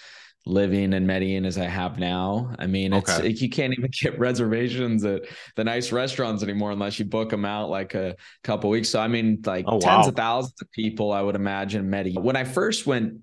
living 0.47 0.93
in 0.93 1.07
Medellin 1.07 1.47
as 1.47 1.57
I 1.57 1.65
have 1.65 1.99
now. 1.99 2.55
I 2.59 2.67
mean, 2.67 2.93
it's 2.93 3.19
okay. 3.19 3.31
it, 3.31 3.41
you 3.41 3.49
can't 3.49 3.73
even 3.77 3.91
get 4.03 4.19
reservations 4.19 5.05
at 5.05 5.23
the 5.57 5.65
nice 5.65 5.93
restaurants 5.93 6.43
anymore 6.43 6.71
unless 6.71 6.99
you 6.99 7.05
book 7.05 7.31
them 7.31 7.45
out 7.45 7.71
like 7.71 7.95
a 7.95 8.17
couple 8.43 8.71
weeks. 8.71 8.89
So 8.89 9.01
I 9.01 9.09
mean, 9.09 9.41
like 9.45 9.65
oh, 9.69 9.79
tens 9.79 10.05
wow. 10.05 10.09
of 10.09 10.17
thousands 10.17 10.61
of 10.61 10.71
people, 10.73 11.13
I 11.13 11.23
would 11.23 11.37
imagine 11.37 11.89
Medellin. 11.89 12.23
When 12.23 12.37
I 12.37 12.45
first 12.45 12.87
went, 12.87 13.21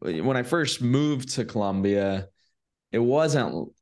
when 0.00 0.36
I 0.36 0.42
first 0.42 0.82
moved 0.82 1.30
to 1.30 1.44
Colombia, 1.44 2.28
it 2.90 3.00
wasn't 3.00 3.72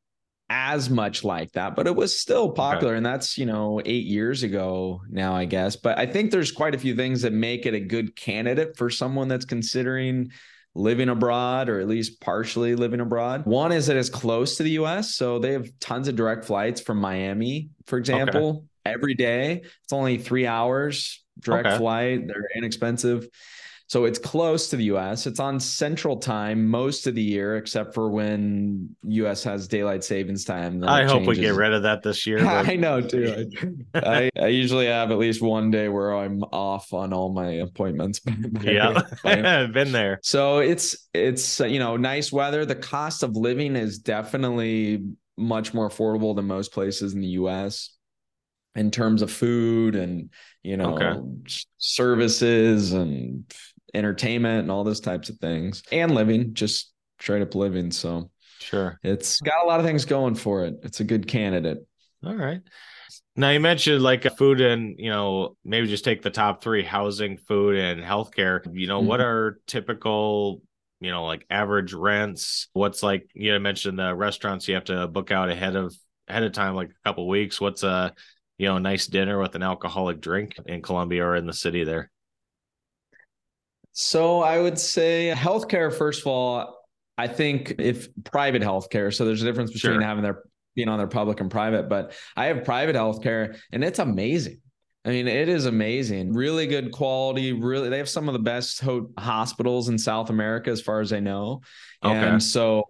as 0.52 0.90
much 0.90 1.24
like 1.24 1.50
that, 1.52 1.74
but 1.74 1.86
it 1.86 1.96
was 1.96 2.20
still 2.20 2.50
popular. 2.50 2.92
Okay. 2.92 2.98
And 2.98 3.06
that's, 3.06 3.38
you 3.38 3.46
know, 3.46 3.80
eight 3.86 4.04
years 4.04 4.42
ago 4.42 5.00
now, 5.08 5.34
I 5.34 5.46
guess. 5.46 5.76
But 5.76 5.98
I 5.98 6.04
think 6.04 6.30
there's 6.30 6.52
quite 6.52 6.74
a 6.74 6.78
few 6.78 6.94
things 6.94 7.22
that 7.22 7.32
make 7.32 7.64
it 7.64 7.72
a 7.72 7.80
good 7.80 8.14
candidate 8.14 8.76
for 8.76 8.90
someone 8.90 9.28
that's 9.28 9.46
considering 9.46 10.30
living 10.74 11.08
abroad 11.08 11.70
or 11.70 11.80
at 11.80 11.88
least 11.88 12.20
partially 12.20 12.74
living 12.74 13.00
abroad. 13.00 13.46
One 13.46 13.72
is 13.72 13.86
that 13.86 13.96
it's 13.96 14.10
close 14.10 14.56
to 14.58 14.62
the 14.62 14.72
US. 14.72 15.14
So 15.14 15.38
they 15.38 15.52
have 15.52 15.68
tons 15.80 16.06
of 16.06 16.16
direct 16.16 16.44
flights 16.44 16.82
from 16.82 16.98
Miami, 16.98 17.70
for 17.86 17.98
example, 17.98 18.48
okay. 18.84 18.94
every 18.94 19.14
day. 19.14 19.62
It's 19.84 19.92
only 19.92 20.18
three 20.18 20.46
hours 20.46 21.24
direct 21.40 21.66
okay. 21.66 21.78
flight. 21.78 22.26
They're 22.26 22.48
inexpensive. 22.54 23.26
So 23.92 24.06
it's 24.06 24.18
close 24.18 24.70
to 24.70 24.76
the 24.76 24.84
US. 24.84 25.26
It's 25.26 25.38
on 25.38 25.60
central 25.60 26.16
time 26.16 26.66
most 26.66 27.06
of 27.06 27.14
the 27.14 27.20
year, 27.20 27.58
except 27.58 27.92
for 27.92 28.08
when 28.08 28.96
US 29.02 29.44
has 29.44 29.68
daylight 29.68 30.02
savings 30.02 30.46
time. 30.46 30.82
I 30.82 31.04
hope 31.04 31.26
we 31.26 31.36
get 31.36 31.52
rid 31.52 31.74
of 31.74 31.82
that 31.82 32.02
this 32.02 32.26
year. 32.26 32.38
But... 32.42 32.70
I 32.70 32.76
know 32.76 33.02
too. 33.02 33.50
I, 33.94 34.30
I, 34.40 34.46
usually 34.46 34.86
have 34.86 35.10
at 35.10 35.18
least 35.18 35.42
one 35.42 35.70
day 35.70 35.90
where 35.90 36.16
I'm 36.16 36.42
off 36.42 36.94
on 36.94 37.12
all 37.12 37.34
my 37.34 37.50
appointments. 37.50 38.22
yeah, 38.62 38.98
I've 39.26 39.74
been 39.74 39.92
there. 39.92 40.20
So 40.22 40.60
it's 40.60 40.96
it's 41.12 41.60
uh, 41.60 41.66
you 41.66 41.78
know 41.78 41.98
nice 41.98 42.32
weather. 42.32 42.64
The 42.64 42.74
cost 42.74 43.22
of 43.22 43.36
living 43.36 43.76
is 43.76 43.98
definitely 43.98 45.04
much 45.36 45.74
more 45.74 45.90
affordable 45.90 46.34
than 46.34 46.46
most 46.46 46.72
places 46.72 47.12
in 47.12 47.20
the 47.20 47.34
US 47.42 47.90
in 48.74 48.90
terms 48.90 49.20
of 49.20 49.30
food 49.30 49.96
and 49.96 50.30
you 50.62 50.78
know 50.78 50.94
okay. 50.94 51.20
services 51.76 52.94
and 52.94 53.44
entertainment 53.94 54.62
and 54.62 54.70
all 54.70 54.84
those 54.84 55.00
types 55.00 55.28
of 55.28 55.38
things 55.38 55.82
and 55.92 56.14
living, 56.14 56.54
just 56.54 56.92
straight 57.20 57.42
up 57.42 57.54
living. 57.54 57.90
So 57.90 58.30
sure. 58.60 58.98
It's 59.02 59.40
got 59.40 59.64
a 59.64 59.66
lot 59.66 59.80
of 59.80 59.86
things 59.86 60.04
going 60.04 60.34
for 60.34 60.64
it. 60.64 60.76
It's 60.82 61.00
a 61.00 61.04
good 61.04 61.26
candidate. 61.26 61.78
All 62.24 62.34
right. 62.34 62.60
Now 63.34 63.50
you 63.50 63.60
mentioned 63.60 64.02
like 64.02 64.24
food 64.36 64.60
and 64.60 64.94
you 64.98 65.10
know 65.10 65.56
maybe 65.64 65.86
just 65.86 66.04
take 66.04 66.22
the 66.22 66.30
top 66.30 66.62
three: 66.62 66.82
housing, 66.82 67.38
food, 67.38 67.76
and 67.76 68.02
healthcare. 68.02 68.60
You 68.72 68.86
know 68.86 68.98
mm-hmm. 68.98 69.08
what 69.08 69.20
are 69.20 69.58
typical 69.66 70.62
you 71.00 71.10
know 71.10 71.24
like 71.24 71.46
average 71.48 71.94
rents? 71.94 72.68
What's 72.74 73.02
like 73.02 73.30
you 73.34 73.58
mentioned 73.58 73.98
the 73.98 74.14
restaurants 74.14 74.68
you 74.68 74.74
have 74.74 74.84
to 74.84 75.08
book 75.08 75.30
out 75.30 75.48
ahead 75.48 75.76
of 75.76 75.94
ahead 76.28 76.42
of 76.42 76.52
time, 76.52 76.74
like 76.74 76.90
a 76.90 77.08
couple 77.08 77.26
weeks. 77.26 77.60
What's 77.60 77.82
a 77.82 78.12
you 78.58 78.68
know 78.68 78.78
nice 78.78 79.06
dinner 79.06 79.38
with 79.38 79.54
an 79.54 79.62
alcoholic 79.62 80.20
drink 80.20 80.56
in 80.66 80.82
Colombia 80.82 81.24
or 81.24 81.36
in 81.36 81.46
the 81.46 81.54
city 81.54 81.84
there? 81.84 82.10
So 83.92 84.40
I 84.40 84.58
would 84.58 84.78
say 84.78 85.32
healthcare, 85.36 85.92
first 85.92 86.22
of 86.22 86.26
all, 86.26 86.78
I 87.18 87.28
think 87.28 87.74
if 87.78 88.08
private 88.24 88.62
healthcare, 88.62 89.12
so 89.14 89.24
there's 89.24 89.42
a 89.42 89.44
difference 89.44 89.72
between 89.72 89.94
sure. 89.94 90.02
having 90.02 90.22
their 90.22 90.42
being 90.74 90.88
on 90.88 90.98
their 90.98 91.06
public 91.06 91.40
and 91.40 91.50
private, 91.50 91.88
but 91.88 92.14
I 92.34 92.46
have 92.46 92.64
private 92.64 92.96
healthcare 92.96 93.58
and 93.72 93.84
it's 93.84 93.98
amazing. 93.98 94.60
I 95.04 95.10
mean, 95.10 95.26
it 95.26 95.48
is 95.48 95.66
amazing. 95.66 96.32
Really 96.32 96.66
good 96.66 96.92
quality. 96.92 97.52
Really, 97.52 97.88
they 97.88 97.98
have 97.98 98.08
some 98.08 98.28
of 98.28 98.34
the 98.34 98.38
best 98.38 98.80
ho- 98.80 99.10
hospitals 99.18 99.88
in 99.88 99.98
South 99.98 100.30
America, 100.30 100.70
as 100.70 100.80
far 100.80 101.00
as 101.00 101.12
I 101.12 101.18
know. 101.18 101.62
Okay. 102.04 102.16
And 102.16 102.40
so, 102.40 102.84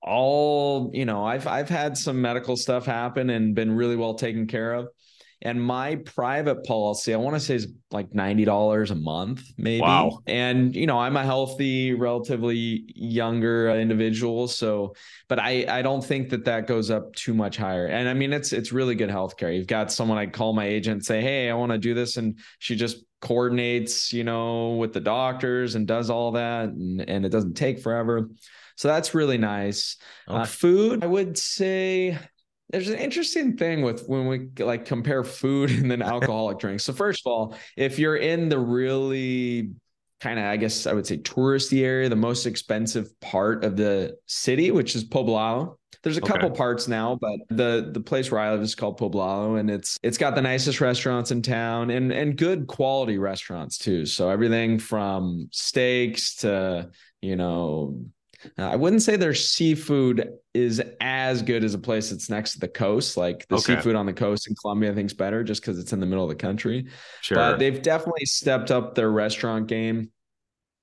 all 0.00 0.90
you 0.94 1.04
know, 1.04 1.24
I've 1.26 1.46
I've 1.46 1.68
had 1.68 1.96
some 1.98 2.22
medical 2.22 2.56
stuff 2.56 2.86
happen 2.86 3.28
and 3.28 3.54
been 3.54 3.70
really 3.70 3.96
well 3.96 4.14
taken 4.14 4.46
care 4.46 4.72
of. 4.72 4.88
And 5.42 5.62
my 5.62 5.96
private 5.96 6.64
policy, 6.64 7.12
I 7.12 7.16
want 7.16 7.34
to 7.34 7.40
say 7.40 7.56
is 7.56 7.68
like 7.90 8.10
$90 8.10 8.90
a 8.90 8.94
month, 8.94 9.42
maybe. 9.58 9.82
Wow. 9.82 10.20
And, 10.26 10.74
you 10.74 10.86
know, 10.86 10.98
I'm 10.98 11.16
a 11.16 11.24
healthy, 11.24 11.92
relatively 11.94 12.84
younger 12.94 13.70
individual. 13.70 14.48
So, 14.48 14.94
but 15.28 15.38
I, 15.38 15.66
I 15.68 15.82
don't 15.82 16.04
think 16.04 16.30
that 16.30 16.44
that 16.44 16.66
goes 16.66 16.90
up 16.90 17.14
too 17.14 17.34
much 17.34 17.56
higher. 17.56 17.86
And 17.86 18.08
I 18.08 18.14
mean, 18.14 18.32
it's, 18.32 18.52
it's 18.52 18.72
really 18.72 18.94
good 18.94 19.10
healthcare. 19.10 19.54
You've 19.54 19.66
got 19.66 19.92
someone 19.92 20.16
I 20.16 20.26
call 20.26 20.52
my 20.52 20.66
agent, 20.66 21.04
say, 21.04 21.20
Hey, 21.20 21.50
I 21.50 21.54
want 21.54 21.72
to 21.72 21.78
do 21.78 21.92
this. 21.92 22.16
And 22.16 22.38
she 22.60 22.76
just 22.76 23.04
coordinates, 23.20 24.12
you 24.12 24.24
know, 24.24 24.70
with 24.76 24.92
the 24.92 25.00
doctors 25.00 25.74
and 25.74 25.86
does 25.86 26.08
all 26.08 26.32
that. 26.32 26.68
And, 26.68 27.00
and 27.08 27.26
it 27.26 27.30
doesn't 27.30 27.54
take 27.54 27.80
forever. 27.80 28.28
So 28.76 28.88
that's 28.88 29.14
really 29.14 29.38
nice. 29.38 29.96
Uh, 30.28 30.34
okay. 30.34 30.42
Uh, 30.42 30.46
food, 30.46 31.04
I 31.04 31.06
would 31.06 31.36
say 31.36 32.18
there's 32.72 32.88
an 32.88 32.98
interesting 32.98 33.56
thing 33.56 33.82
with 33.82 34.06
when 34.08 34.26
we 34.26 34.48
like 34.64 34.84
compare 34.84 35.22
food 35.22 35.70
and 35.78 35.90
then 35.90 36.02
alcoholic 36.02 36.58
drinks. 36.58 36.84
So 36.84 36.92
first 36.92 37.24
of 37.24 37.30
all, 37.30 37.56
if 37.76 37.98
you're 37.98 38.16
in 38.16 38.48
the 38.48 38.58
really 38.58 39.70
kind 40.20 40.38
of 40.38 40.44
I 40.46 40.56
guess 40.56 40.86
I 40.86 40.92
would 40.92 41.06
say 41.06 41.18
touristy 41.18 41.84
area, 41.84 42.08
the 42.08 42.16
most 42.16 42.46
expensive 42.46 43.08
part 43.20 43.64
of 43.64 43.76
the 43.76 44.16
city, 44.26 44.70
which 44.70 44.96
is 44.96 45.04
Poblado. 45.04 45.76
There's 46.02 46.16
a 46.16 46.22
couple 46.22 46.50
parts 46.50 46.88
now, 46.88 47.16
but 47.20 47.38
the 47.48 47.90
the 47.92 48.00
place 48.00 48.30
where 48.30 48.40
I 48.40 48.50
live 48.50 48.62
is 48.62 48.74
called 48.74 48.98
Poblado, 48.98 49.60
and 49.60 49.70
it's 49.70 49.98
it's 50.02 50.18
got 50.18 50.34
the 50.34 50.42
nicest 50.42 50.80
restaurants 50.80 51.30
in 51.30 51.42
town 51.42 51.90
and 51.90 52.10
and 52.12 52.36
good 52.36 52.66
quality 52.66 53.18
restaurants 53.18 53.78
too. 53.78 54.06
So 54.06 54.28
everything 54.28 54.78
from 54.78 55.48
steaks 55.52 56.36
to 56.36 56.90
you 57.20 57.36
know 57.36 58.04
Uh, 58.58 58.68
I 58.68 58.76
wouldn't 58.76 59.02
say 59.02 59.16
their 59.16 59.34
seafood 59.34 60.32
is 60.54 60.82
as 61.00 61.42
good 61.42 61.64
as 61.64 61.74
a 61.74 61.78
place 61.78 62.10
that's 62.10 62.28
next 62.28 62.52
to 62.52 62.60
the 62.60 62.68
coast. 62.68 63.16
Like 63.16 63.46
the 63.48 63.56
okay. 63.56 63.76
seafood 63.76 63.94
on 63.94 64.06
the 64.06 64.12
coast 64.12 64.48
in 64.48 64.54
Colombia, 64.54 64.92
I 64.92 64.94
think 64.94 65.06
is 65.06 65.14
better 65.14 65.44
just 65.44 65.62
because 65.62 65.78
it's 65.78 65.92
in 65.92 66.00
the 66.00 66.06
middle 66.06 66.24
of 66.24 66.30
the 66.30 66.36
country. 66.36 66.86
Sure. 67.20 67.36
But 67.36 67.58
they've 67.58 67.80
definitely 67.80 68.26
stepped 68.26 68.70
up 68.70 68.94
their 68.94 69.10
restaurant 69.10 69.66
game 69.66 70.10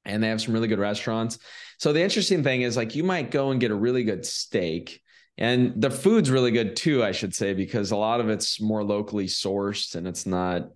and 0.05 0.23
they 0.23 0.29
have 0.29 0.41
some 0.41 0.53
really 0.53 0.67
good 0.67 0.79
restaurants. 0.79 1.39
So 1.77 1.93
the 1.93 2.01
interesting 2.01 2.43
thing 2.43 2.61
is 2.61 2.75
like 2.75 2.95
you 2.95 3.03
might 3.03 3.31
go 3.31 3.51
and 3.51 3.59
get 3.59 3.71
a 3.71 3.75
really 3.75 4.03
good 4.03 4.25
steak 4.25 5.01
and 5.37 5.81
the 5.81 5.89
food's 5.89 6.29
really 6.29 6.51
good 6.51 6.75
too, 6.75 7.01
I 7.01 7.13
should 7.13 7.33
say, 7.33 7.53
because 7.53 7.91
a 7.91 7.95
lot 7.95 8.19
of 8.19 8.29
it's 8.29 8.59
more 8.59 8.83
locally 8.83 9.25
sourced 9.25 9.95
and 9.95 10.05
it's 10.05 10.25
not 10.25 10.71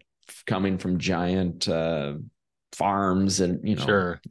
coming 0.45 0.77
from 0.77 0.99
giant 0.99 1.67
uh, 1.67 2.13
farms 2.71 3.41
and 3.41 3.67
you 3.67 3.75
know 3.75 3.85
sure 3.85 4.21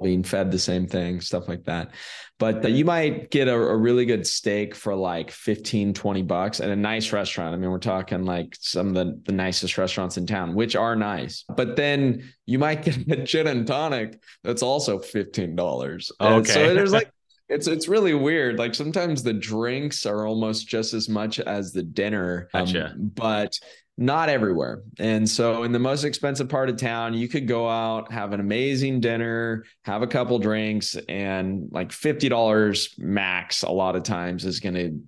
all 0.00 0.04
being 0.04 0.22
fed 0.22 0.50
the 0.50 0.58
same 0.58 0.86
thing 0.86 1.20
stuff 1.20 1.48
like 1.48 1.64
that 1.64 1.92
but 2.38 2.64
uh, 2.64 2.68
you 2.68 2.84
might 2.84 3.30
get 3.30 3.48
a, 3.48 3.54
a, 3.54 3.76
really 3.76 4.06
good 4.06 4.26
steak 4.26 4.74
for 4.74 4.94
like 4.94 5.30
15 5.30 5.94
20 5.94 6.22
bucks 6.22 6.60
at 6.60 6.70
a 6.70 6.76
nice 6.76 7.12
restaurant 7.12 7.54
i 7.54 7.56
mean 7.56 7.70
we're 7.70 7.78
talking 7.78 8.24
like 8.24 8.56
some 8.60 8.88
of 8.88 8.94
the, 8.94 9.20
the 9.26 9.32
nicest 9.32 9.76
restaurants 9.78 10.16
in 10.16 10.26
town 10.26 10.54
which 10.54 10.76
are 10.76 10.96
nice 10.96 11.44
but 11.56 11.76
then 11.76 12.32
you 12.46 12.58
might 12.58 12.82
get 12.82 12.96
a 13.10 13.22
gin 13.24 13.46
and 13.46 13.66
tonic 13.66 14.20
that's 14.42 14.62
also 14.62 14.98
$15 14.98 16.10
okay 16.20 16.52
so 16.52 16.74
there's 16.74 16.92
like 16.92 17.10
it's 17.50 17.66
it's 17.66 17.88
really 17.88 18.14
weird. 18.14 18.58
Like 18.58 18.76
sometimes 18.76 19.24
the 19.24 19.32
drinks 19.32 20.06
are 20.06 20.24
almost 20.24 20.68
just 20.68 20.94
as 20.94 21.08
much 21.08 21.40
as 21.40 21.72
the 21.72 21.82
dinner. 21.82 22.48
Um, 22.54 22.64
gotcha. 22.64 22.94
But 22.96 23.58
not 24.00 24.30
everywhere. 24.30 24.82
And 24.98 25.28
so 25.28 25.62
in 25.62 25.72
the 25.72 25.78
most 25.78 26.04
expensive 26.04 26.48
part 26.48 26.70
of 26.70 26.78
town, 26.78 27.12
you 27.12 27.28
could 27.28 27.46
go 27.46 27.68
out, 27.68 28.10
have 28.10 28.32
an 28.32 28.40
amazing 28.40 29.00
dinner, 29.00 29.66
have 29.84 30.00
a 30.00 30.06
couple 30.06 30.38
drinks, 30.38 30.96
and 31.06 31.68
like 31.70 31.90
$50 31.90 32.98
max 32.98 33.62
a 33.62 33.70
lot 33.70 33.96
of 33.96 34.02
times 34.02 34.46
is 34.46 34.58
going 34.58 34.74
to 34.74 34.98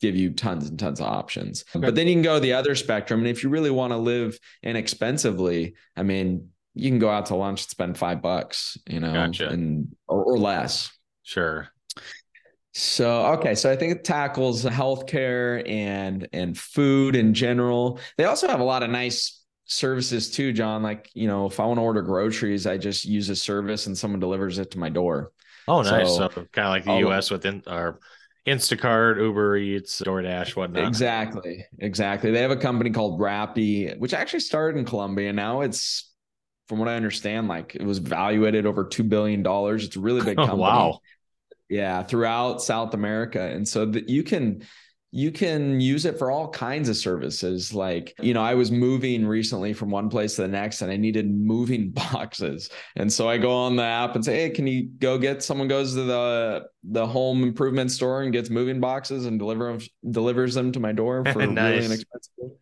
give 0.00 0.14
you 0.14 0.30
tons 0.30 0.68
and 0.68 0.78
tons 0.78 1.00
of 1.00 1.06
options. 1.06 1.64
Okay. 1.74 1.84
But 1.84 1.96
then 1.96 2.06
you 2.06 2.14
can 2.14 2.22
go 2.22 2.38
the 2.38 2.52
other 2.52 2.76
spectrum. 2.76 3.18
And 3.18 3.28
if 3.28 3.42
you 3.42 3.48
really 3.48 3.72
want 3.72 3.92
to 3.92 3.96
live 3.96 4.38
inexpensively, 4.62 5.74
I 5.96 6.04
mean, 6.04 6.50
you 6.74 6.88
can 6.88 7.00
go 7.00 7.10
out 7.10 7.26
to 7.26 7.34
lunch 7.34 7.62
and 7.62 7.70
spend 7.70 7.98
five 7.98 8.22
bucks, 8.22 8.78
you 8.88 9.00
know, 9.00 9.12
gotcha. 9.12 9.48
and 9.48 9.96
or, 10.06 10.22
or 10.22 10.38
less. 10.38 10.92
Sure. 11.24 11.68
So 12.78 13.26
okay, 13.32 13.56
so 13.56 13.72
I 13.72 13.74
think 13.74 13.90
it 13.90 14.04
tackles 14.04 14.64
healthcare 14.64 15.68
and 15.68 16.28
and 16.32 16.56
food 16.56 17.16
in 17.16 17.34
general. 17.34 17.98
They 18.16 18.24
also 18.24 18.46
have 18.46 18.60
a 18.60 18.64
lot 18.64 18.84
of 18.84 18.90
nice 18.90 19.44
services 19.64 20.30
too, 20.30 20.52
John. 20.52 20.84
Like 20.84 21.10
you 21.12 21.26
know, 21.26 21.46
if 21.46 21.58
I 21.58 21.66
want 21.66 21.78
to 21.78 21.82
order 21.82 22.02
groceries, 22.02 22.68
I 22.68 22.78
just 22.78 23.04
use 23.04 23.30
a 23.30 23.36
service 23.36 23.88
and 23.88 23.98
someone 23.98 24.20
delivers 24.20 24.60
it 24.60 24.70
to 24.70 24.78
my 24.78 24.90
door. 24.90 25.32
Oh, 25.66 25.82
nice. 25.82 26.06
So, 26.06 26.28
so 26.28 26.46
kind 26.52 26.68
of 26.68 26.70
like 26.70 26.84
the 26.84 26.92
I'll, 26.92 27.00
U.S. 27.00 27.32
within 27.32 27.64
our 27.66 27.98
Instacart, 28.46 29.20
Uber 29.20 29.56
Eats, 29.56 30.00
DoorDash, 30.00 30.54
whatnot. 30.54 30.86
Exactly, 30.86 31.66
exactly. 31.80 32.30
They 32.30 32.42
have 32.42 32.52
a 32.52 32.56
company 32.56 32.90
called 32.90 33.20
Rappi, 33.20 33.98
which 33.98 34.14
actually 34.14 34.40
started 34.40 34.78
in 34.78 34.84
Colombia. 34.84 35.32
Now 35.32 35.62
it's, 35.62 36.12
from 36.68 36.78
what 36.78 36.86
I 36.86 36.94
understand, 36.94 37.48
like 37.48 37.74
it 37.74 37.82
was 37.82 37.98
valued 37.98 38.54
at 38.54 38.66
over 38.66 38.84
two 38.84 39.02
billion 39.02 39.42
dollars. 39.42 39.84
It's 39.84 39.96
a 39.96 40.00
really 40.00 40.22
big 40.22 40.38
oh, 40.38 40.46
company. 40.46 40.62
wow 40.62 41.00
yeah 41.68 42.02
throughout 42.02 42.62
south 42.62 42.94
america. 42.94 43.40
And 43.40 43.66
so 43.66 43.86
that 43.86 44.08
you 44.08 44.22
can 44.22 44.62
you 45.10 45.32
can 45.32 45.80
use 45.80 46.04
it 46.04 46.18
for 46.18 46.30
all 46.30 46.50
kinds 46.50 46.90
of 46.90 46.96
services. 46.96 47.72
Like 47.72 48.14
you 48.20 48.34
know 48.34 48.42
i 48.42 48.54
was 48.54 48.70
moving 48.70 49.26
recently 49.26 49.72
from 49.72 49.90
one 49.90 50.08
place 50.08 50.36
to 50.36 50.42
the 50.42 50.48
next 50.48 50.82
and 50.82 50.90
i 50.90 50.96
needed 50.96 51.30
moving 51.30 51.90
boxes. 52.12 52.70
And 52.96 53.12
so 53.12 53.28
i 53.28 53.38
go 53.38 53.52
on 53.52 53.76
the 53.76 53.84
app 53.84 54.14
and 54.14 54.24
say 54.24 54.36
hey 54.36 54.50
can 54.50 54.66
you 54.66 54.88
go 54.98 55.18
get 55.18 55.42
someone 55.42 55.68
goes 55.68 55.94
to 55.94 56.02
the 56.02 56.64
the 56.84 57.06
home 57.06 57.42
improvement 57.42 57.90
store 57.90 58.22
and 58.22 58.32
gets 58.32 58.50
moving 58.50 58.80
boxes 58.80 59.26
and 59.26 59.38
deliver 59.38 59.72
them 59.72 59.86
delivers 60.10 60.54
them 60.54 60.72
to 60.72 60.80
my 60.80 60.92
door 60.92 61.24
for 61.24 61.46
nice. 61.46 61.74
really 61.74 61.86
inexpensive 61.86 62.58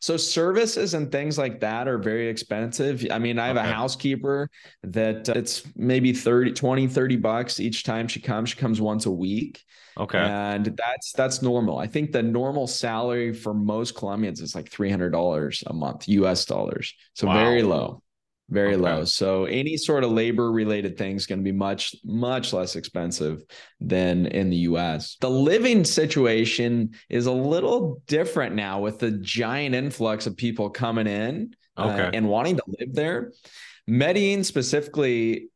so 0.00 0.16
services 0.16 0.94
and 0.94 1.10
things 1.10 1.38
like 1.38 1.60
that 1.60 1.88
are 1.88 1.98
very 1.98 2.28
expensive. 2.28 3.06
I 3.10 3.18
mean, 3.18 3.38
I 3.38 3.48
have 3.48 3.56
okay. 3.56 3.68
a 3.68 3.72
housekeeper 3.72 4.50
that 4.82 5.28
uh, 5.28 5.34
it's 5.36 5.62
maybe 5.76 6.12
30, 6.12 6.52
20, 6.52 6.86
30 6.86 7.16
bucks 7.16 7.60
each 7.60 7.84
time 7.84 8.08
she 8.08 8.20
comes. 8.20 8.50
She 8.50 8.56
comes 8.56 8.80
once 8.80 9.06
a 9.06 9.10
week. 9.10 9.64
Okay. 9.98 10.18
And 10.18 10.66
that's 10.76 11.12
that's 11.12 11.42
normal. 11.42 11.78
I 11.78 11.88
think 11.88 12.12
the 12.12 12.22
normal 12.22 12.68
salary 12.68 13.32
for 13.32 13.52
most 13.52 13.96
Colombians 13.96 14.40
is 14.40 14.54
like 14.54 14.70
$300 14.70 15.62
a 15.66 15.72
month 15.72 16.08
US 16.08 16.44
dollars. 16.44 16.94
So 17.14 17.26
wow. 17.26 17.34
very 17.34 17.62
low 17.62 18.02
very 18.50 18.74
okay. 18.74 18.82
low. 18.82 19.04
So 19.04 19.44
any 19.44 19.76
sort 19.76 20.04
of 20.04 20.12
labor 20.12 20.50
related 20.50 20.96
thing 20.96 21.16
is 21.16 21.26
going 21.26 21.40
to 21.40 21.44
be 21.44 21.52
much, 21.52 21.94
much 22.04 22.52
less 22.52 22.76
expensive 22.76 23.44
than 23.80 24.26
in 24.26 24.48
the 24.48 24.56
US. 24.56 25.16
The 25.20 25.30
living 25.30 25.84
situation 25.84 26.90
is 27.10 27.26
a 27.26 27.32
little 27.32 28.02
different 28.06 28.54
now 28.54 28.80
with 28.80 28.98
the 28.98 29.10
giant 29.10 29.74
influx 29.74 30.26
of 30.26 30.36
people 30.36 30.70
coming 30.70 31.06
in 31.06 31.54
uh, 31.76 31.90
okay. 31.90 32.02
uh, 32.04 32.10
and 32.14 32.28
wanting 32.28 32.56
to 32.56 32.64
live 32.78 32.94
there. 32.94 33.32
Medellin 33.86 34.44
specifically, 34.44 35.48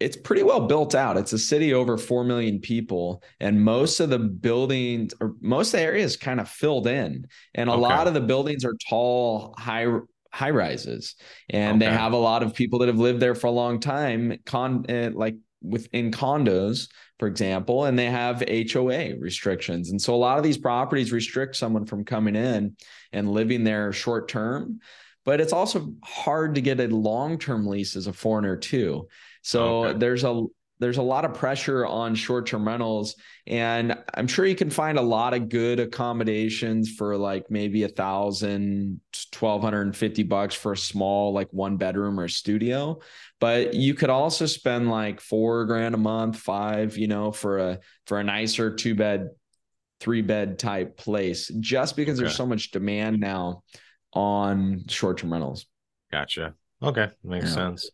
it's 0.00 0.16
pretty 0.16 0.42
well 0.42 0.66
built 0.66 0.94
out. 0.94 1.16
It's 1.16 1.32
a 1.32 1.38
city 1.38 1.72
over 1.72 1.96
4 1.96 2.24
million 2.24 2.58
people, 2.58 3.22
and 3.38 3.64
most 3.64 4.00
of 4.00 4.10
the 4.10 4.18
buildings 4.18 5.14
or 5.20 5.34
most 5.40 5.68
of 5.68 5.78
the 5.78 5.86
areas 5.86 6.16
kind 6.16 6.40
of 6.40 6.48
filled 6.48 6.88
in. 6.88 7.26
And 7.54 7.70
a 7.70 7.72
okay. 7.72 7.80
lot 7.80 8.08
of 8.08 8.14
the 8.14 8.20
buildings 8.20 8.64
are 8.64 8.74
tall, 8.88 9.54
high 9.56 9.86
high 10.32 10.50
rises 10.50 11.14
and 11.50 11.82
okay. 11.82 11.90
they 11.90 11.96
have 11.96 12.12
a 12.12 12.16
lot 12.16 12.42
of 12.42 12.54
people 12.54 12.78
that 12.78 12.88
have 12.88 12.98
lived 12.98 13.20
there 13.20 13.34
for 13.34 13.48
a 13.48 13.52
long 13.52 13.78
time 13.78 14.38
con 14.46 14.84
uh, 14.88 15.10
like 15.12 15.36
within 15.62 16.10
condos 16.10 16.88
for 17.18 17.28
example 17.28 17.84
and 17.84 17.98
they 17.98 18.06
have 18.06 18.42
HOA 18.48 19.16
restrictions 19.20 19.90
and 19.90 20.00
so 20.00 20.14
a 20.14 20.16
lot 20.16 20.38
of 20.38 20.44
these 20.44 20.58
properties 20.58 21.12
restrict 21.12 21.54
someone 21.54 21.84
from 21.84 22.04
coming 22.04 22.34
in 22.34 22.74
and 23.12 23.30
living 23.30 23.62
there 23.62 23.92
short 23.92 24.28
term 24.28 24.80
but 25.24 25.40
it's 25.40 25.52
also 25.52 25.92
hard 26.02 26.54
to 26.54 26.60
get 26.60 26.80
a 26.80 26.88
long-term 26.88 27.66
lease 27.66 27.94
as 27.94 28.06
a 28.06 28.12
foreigner 28.12 28.56
too 28.56 29.06
so 29.42 29.84
okay. 29.84 29.98
there's 29.98 30.24
a 30.24 30.44
there's 30.82 30.98
a 30.98 31.02
lot 31.02 31.24
of 31.24 31.34
pressure 31.34 31.86
on 31.86 32.14
short-term 32.14 32.66
rentals 32.66 33.16
and 33.46 33.96
i'm 34.14 34.26
sure 34.26 34.44
you 34.44 34.54
can 34.54 34.70
find 34.70 34.98
a 34.98 35.02
lot 35.02 35.34
of 35.34 35.48
good 35.48 35.80
accommodations 35.80 36.90
for 36.90 37.16
like 37.16 37.50
maybe 37.50 37.84
a 37.84 37.88
thousand 37.88 39.00
1250 39.38 40.22
bucks 40.24 40.54
for 40.54 40.72
a 40.72 40.76
small 40.76 41.32
like 41.32 41.48
one 41.52 41.76
bedroom 41.76 42.18
or 42.20 42.28
studio. 42.28 43.00
But 43.40 43.74
you 43.74 43.94
could 43.94 44.10
also 44.10 44.46
spend 44.46 44.90
like 44.90 45.20
four 45.20 45.64
grand 45.64 45.94
a 45.94 45.98
month 45.98 46.36
five 46.36 46.96
you 46.96 47.08
know 47.08 47.32
for 47.32 47.58
a 47.58 47.78
for 48.06 48.20
a 48.20 48.24
nicer 48.24 48.74
two 48.74 48.94
bed 48.94 49.30
three 50.00 50.22
bed 50.22 50.58
type 50.58 50.96
place 50.96 51.50
just 51.60 51.96
because 51.96 52.18
okay. 52.18 52.24
there's 52.24 52.36
so 52.36 52.46
much 52.46 52.70
demand 52.70 53.20
now 53.20 53.62
on 54.12 54.84
short-term 54.88 55.32
rentals. 55.32 55.66
Gotcha. 56.10 56.54
Okay. 56.82 57.08
Makes 57.24 57.46
yeah. 57.46 57.54
sense 57.54 57.90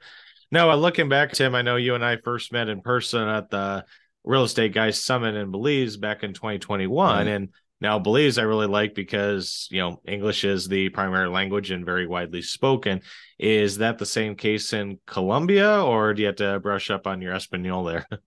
no, 0.51 0.75
looking 0.77 1.09
back, 1.09 1.33
Tim, 1.33 1.55
I 1.55 1.63
know 1.63 1.77
you 1.77 1.95
and 1.95 2.05
I 2.05 2.17
first 2.17 2.53
met 2.53 2.69
in 2.69 2.81
person 2.81 3.29
at 3.29 3.51
the 3.51 3.85
Real 4.25 4.45
Estate 4.45 4.75
Guys 4.75 5.03
Summit 5.03 5.35
in 5.35 5.51
Belize 5.51 5.97
back 5.97 6.23
in 6.23 6.35
2021. 6.35 7.17
Right. 7.17 7.27
And 7.27 7.49
now 7.81 7.99
Belize 7.99 8.39
I 8.39 8.43
really 8.43 8.67
like 8.67 8.95
because, 8.95 9.69
you 9.71 9.81
know, 9.81 10.01
English 10.07 10.45
is 10.45 10.69
the 10.69 10.89
primary 10.91 11.29
language 11.29 11.71
and 11.71 11.85
very 11.85 12.07
widely 12.07 12.43
spoken. 12.43 13.03
Is 13.39 13.79
that 13.79 13.99
the 13.99 14.07
same 14.07 14.35
case 14.35 14.73
in 14.73 14.99
Colombia 15.07 15.83
or 15.83 16.13
do 16.15 16.23
you 16.23 16.27
have 16.27 16.37
to 16.37 16.61
brush 16.61 16.91
up 16.91 17.07
on 17.07 17.23
your 17.23 17.35
Espanol 17.35 17.85
there? 17.85 18.07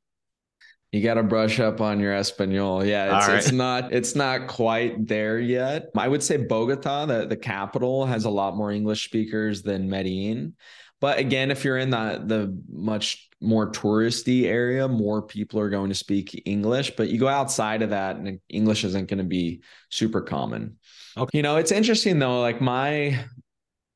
You 0.91 1.01
got 1.01 1.13
to 1.13 1.23
brush 1.23 1.61
up 1.61 1.79
on 1.79 2.01
your 2.01 2.13
Espanol. 2.13 2.83
Yeah, 2.83 3.17
it's, 3.17 3.27
right. 3.29 3.37
it's, 3.37 3.51
not 3.53 3.93
it's 3.93 4.13
not 4.13 4.47
quite 4.47 5.07
there 5.07 5.39
yet. 5.39 5.85
I 5.95 6.09
would 6.09 6.21
say 6.21 6.35
Bogota, 6.35 7.05
the, 7.05 7.25
the 7.25 7.37
capital, 7.37 8.05
has 8.05 8.25
a 8.25 8.29
lot 8.29 8.57
more 8.57 8.71
English 8.71 9.05
speakers 9.05 9.61
than 9.61 9.89
Medellin. 9.89 10.53
But 11.01 11.17
again, 11.17 11.51
if 11.51 11.65
you're 11.65 11.79
in 11.79 11.89
the 11.89 12.21
the 12.23 12.57
much 12.69 13.27
more 13.41 13.71
touristy 13.71 14.43
area, 14.43 14.87
more 14.87 15.23
people 15.23 15.59
are 15.59 15.69
going 15.69 15.89
to 15.89 15.95
speak 15.95 16.43
English. 16.45 16.91
But 16.95 17.09
you 17.09 17.19
go 17.19 17.27
outside 17.27 17.81
of 17.81 17.89
that, 17.89 18.15
and 18.15 18.39
English 18.47 18.85
isn't 18.85 19.09
going 19.09 19.17
to 19.17 19.25
be 19.25 19.61
super 19.89 20.21
common. 20.21 20.77
Okay. 21.17 21.39
You 21.39 21.41
know, 21.41 21.57
it's 21.57 21.71
interesting 21.71 22.19
though. 22.19 22.39
Like 22.39 22.61
my 22.61 23.19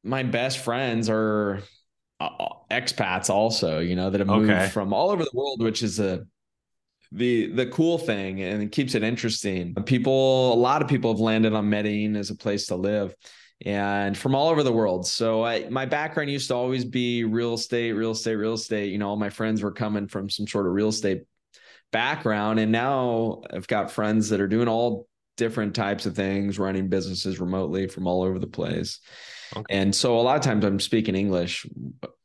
my 0.04 0.24
best 0.24 0.58
friends 0.58 1.08
are 1.10 1.62
uh, 2.20 2.30
expats, 2.72 3.30
also. 3.30 3.80
You 3.80 3.96
know, 3.96 4.10
that 4.10 4.20
have 4.20 4.28
moved 4.28 4.50
okay. 4.50 4.68
from 4.70 4.92
all 4.92 5.12
over 5.12 5.24
the 5.24 5.32
world, 5.34 5.62
which 5.62 5.84
is 5.84 6.00
a 6.00 6.26
the 7.12 7.52
the 7.52 7.68
cool 7.68 8.00
thing 8.00 8.42
and 8.42 8.64
it 8.64 8.72
keeps 8.72 8.96
it 8.96 9.04
interesting. 9.04 9.76
People, 9.86 10.54
a 10.54 10.56
lot 10.56 10.82
of 10.82 10.88
people 10.88 11.12
have 11.14 11.20
landed 11.20 11.54
on 11.54 11.70
Medellin 11.70 12.16
as 12.16 12.32
a 12.32 12.36
place 12.36 12.66
to 12.66 12.76
live 12.76 13.14
and 13.64 14.18
from 14.18 14.36
all 14.36 14.50
over 14.50 14.64
the 14.64 14.72
world. 14.72 15.08
So 15.08 15.44
I, 15.44 15.70
my 15.70 15.86
background 15.86 16.30
used 16.30 16.50
to 16.50 16.56
always 16.56 16.84
be 16.84 17.24
real 17.24 17.54
estate, 17.54 17.94
real 17.94 18.12
estate, 18.12 18.36
real 18.36 18.54
estate. 18.54 18.92
You 18.92 18.98
know, 18.98 19.10
all 19.10 19.16
my 19.16 19.30
friends 19.30 19.62
were 19.62 19.72
coming 19.72 20.08
from 20.08 20.30
some 20.30 20.48
sort 20.48 20.68
of 20.68 20.74
real 20.74 20.90
estate 20.90 21.24
background. 21.92 22.60
And 22.60 22.72
now 22.72 23.44
I've 23.54 23.68
got 23.68 23.92
friends 23.92 24.30
that 24.30 24.42
are 24.42 24.48
doing 24.48 24.68
all 24.68 25.08
different 25.38 25.76
types 25.76 26.06
of 26.06 26.16
things, 26.16 26.60
running 26.60 26.90
businesses 26.90 27.40
remotely 27.40 27.88
from 27.88 28.08
all 28.08 28.24
over 28.24 28.40
the 28.40 28.48
place. 28.48 29.00
Okay. 29.56 29.66
And 29.70 29.96
so 29.96 30.20
a 30.20 30.22
lot 30.22 30.36
of 30.36 30.42
times 30.42 30.66
I'm 30.66 30.80
speaking 30.80 31.16
English 31.16 31.66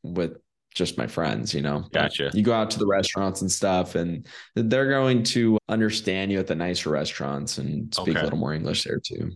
with 0.03 0.37
just 0.73 0.97
my 0.97 1.07
friends, 1.07 1.53
you 1.53 1.61
know. 1.61 1.85
Gotcha. 1.91 2.31
You 2.33 2.43
go 2.43 2.53
out 2.53 2.71
to 2.71 2.79
the 2.79 2.87
restaurants 2.87 3.41
and 3.41 3.51
stuff, 3.51 3.95
and 3.95 4.25
they're 4.55 4.89
going 4.89 5.23
to 5.23 5.57
understand 5.67 6.31
you 6.31 6.39
at 6.39 6.47
the 6.47 6.55
nicer 6.55 6.89
restaurants 6.89 7.57
and 7.57 7.93
speak 7.93 8.15
okay. 8.15 8.19
a 8.21 8.23
little 8.23 8.39
more 8.39 8.53
English 8.53 8.83
there 8.83 8.99
too. 8.99 9.31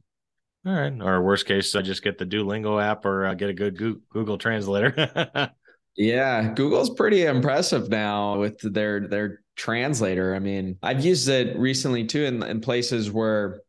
All 0.65 0.73
right. 0.73 0.93
Or 0.99 1.21
worst 1.21 1.45
case, 1.45 1.75
I 1.75 1.82
just 1.82 2.04
get 2.04 2.17
the 2.17 2.25
Duolingo 2.25 2.84
app 2.84 3.06
or 3.06 3.28
uh, 3.28 3.34
get 3.36 3.49
a 3.49 3.54
good 3.54 3.78
Google 4.10 4.38
Translator. 4.38 5.51
yeah, 5.95 6.54
Google's 6.54 6.89
pretty 6.89 7.25
impressive 7.25 7.89
now 7.89 8.39
with 8.39 8.60
their 8.62 9.08
their 9.08 9.41
translator. 9.56 10.34
I 10.34 10.39
mean, 10.39 10.78
I've 10.82 11.06
used 11.06 11.30
it 11.30 11.58
recently 11.58 12.06
too 12.06 12.25
in, 12.25 12.41
in 12.41 12.62
places 12.62 13.12
where 13.12 13.62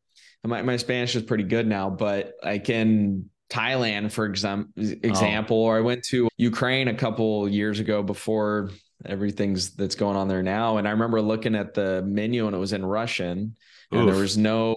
my, 0.43 0.63
my 0.63 0.77
Spanish 0.77 1.15
is 1.17 1.23
pretty 1.23 1.45
good 1.45 1.67
now, 1.67 1.91
but 1.91 2.33
like 2.43 2.71
in 2.71 3.29
Thailand, 3.51 4.11
for 4.11 4.25
example, 4.25 4.73
example, 4.77 5.59
oh. 5.59 5.67
or 5.67 5.77
I 5.77 5.81
went 5.81 6.03
to 6.07 6.29
Ukraine 6.37 6.89
a 6.89 6.95
couple 6.95 7.49
years 7.49 7.79
ago 7.79 8.03
before 8.03 8.71
everything's 9.05 9.75
that's 9.75 9.95
going 9.95 10.17
on 10.17 10.29
there 10.29 10.43
now. 10.43 10.79
And 10.79 10.89
I 10.89 10.93
remember 10.93 11.21
looking 11.21 11.55
at 11.55 11.75
the 11.75 12.03
menu 12.03 12.47
and 12.47 12.57
it 12.57 12.59
was 12.59 12.73
in 12.73 12.85
Russian 12.85 13.57
Oof. 13.95 14.01
and 14.01 14.09
there 14.09 14.17
was 14.17 14.39
no 14.39 14.77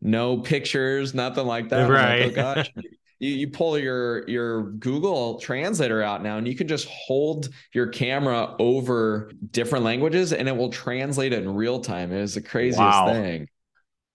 no 0.00 0.38
pictures, 0.38 1.14
nothing 1.14 1.46
like 1.46 1.68
that. 1.70 1.88
Right. 1.88 2.26
Like, 2.26 2.32
oh 2.32 2.54
gosh. 2.54 2.72
you, 3.18 3.30
you 3.30 3.48
pull 3.48 3.78
your 3.78 4.28
your 4.28 4.70
Google 4.72 5.38
translator 5.38 6.02
out 6.02 6.22
now 6.22 6.36
and 6.38 6.46
you 6.46 6.54
can 6.54 6.68
just 6.68 6.88
hold 6.88 7.48
your 7.72 7.88
camera 7.88 8.54
over 8.58 9.30
different 9.50 9.84
languages 9.84 10.32
and 10.32 10.48
it 10.48 10.56
will 10.56 10.70
translate 10.70 11.32
it 11.32 11.42
in 11.42 11.54
real 11.54 11.80
time. 11.80 12.12
It 12.12 12.20
is 12.20 12.34
the 12.34 12.42
craziest 12.42 12.80
wow. 12.80 13.12
thing. 13.12 13.48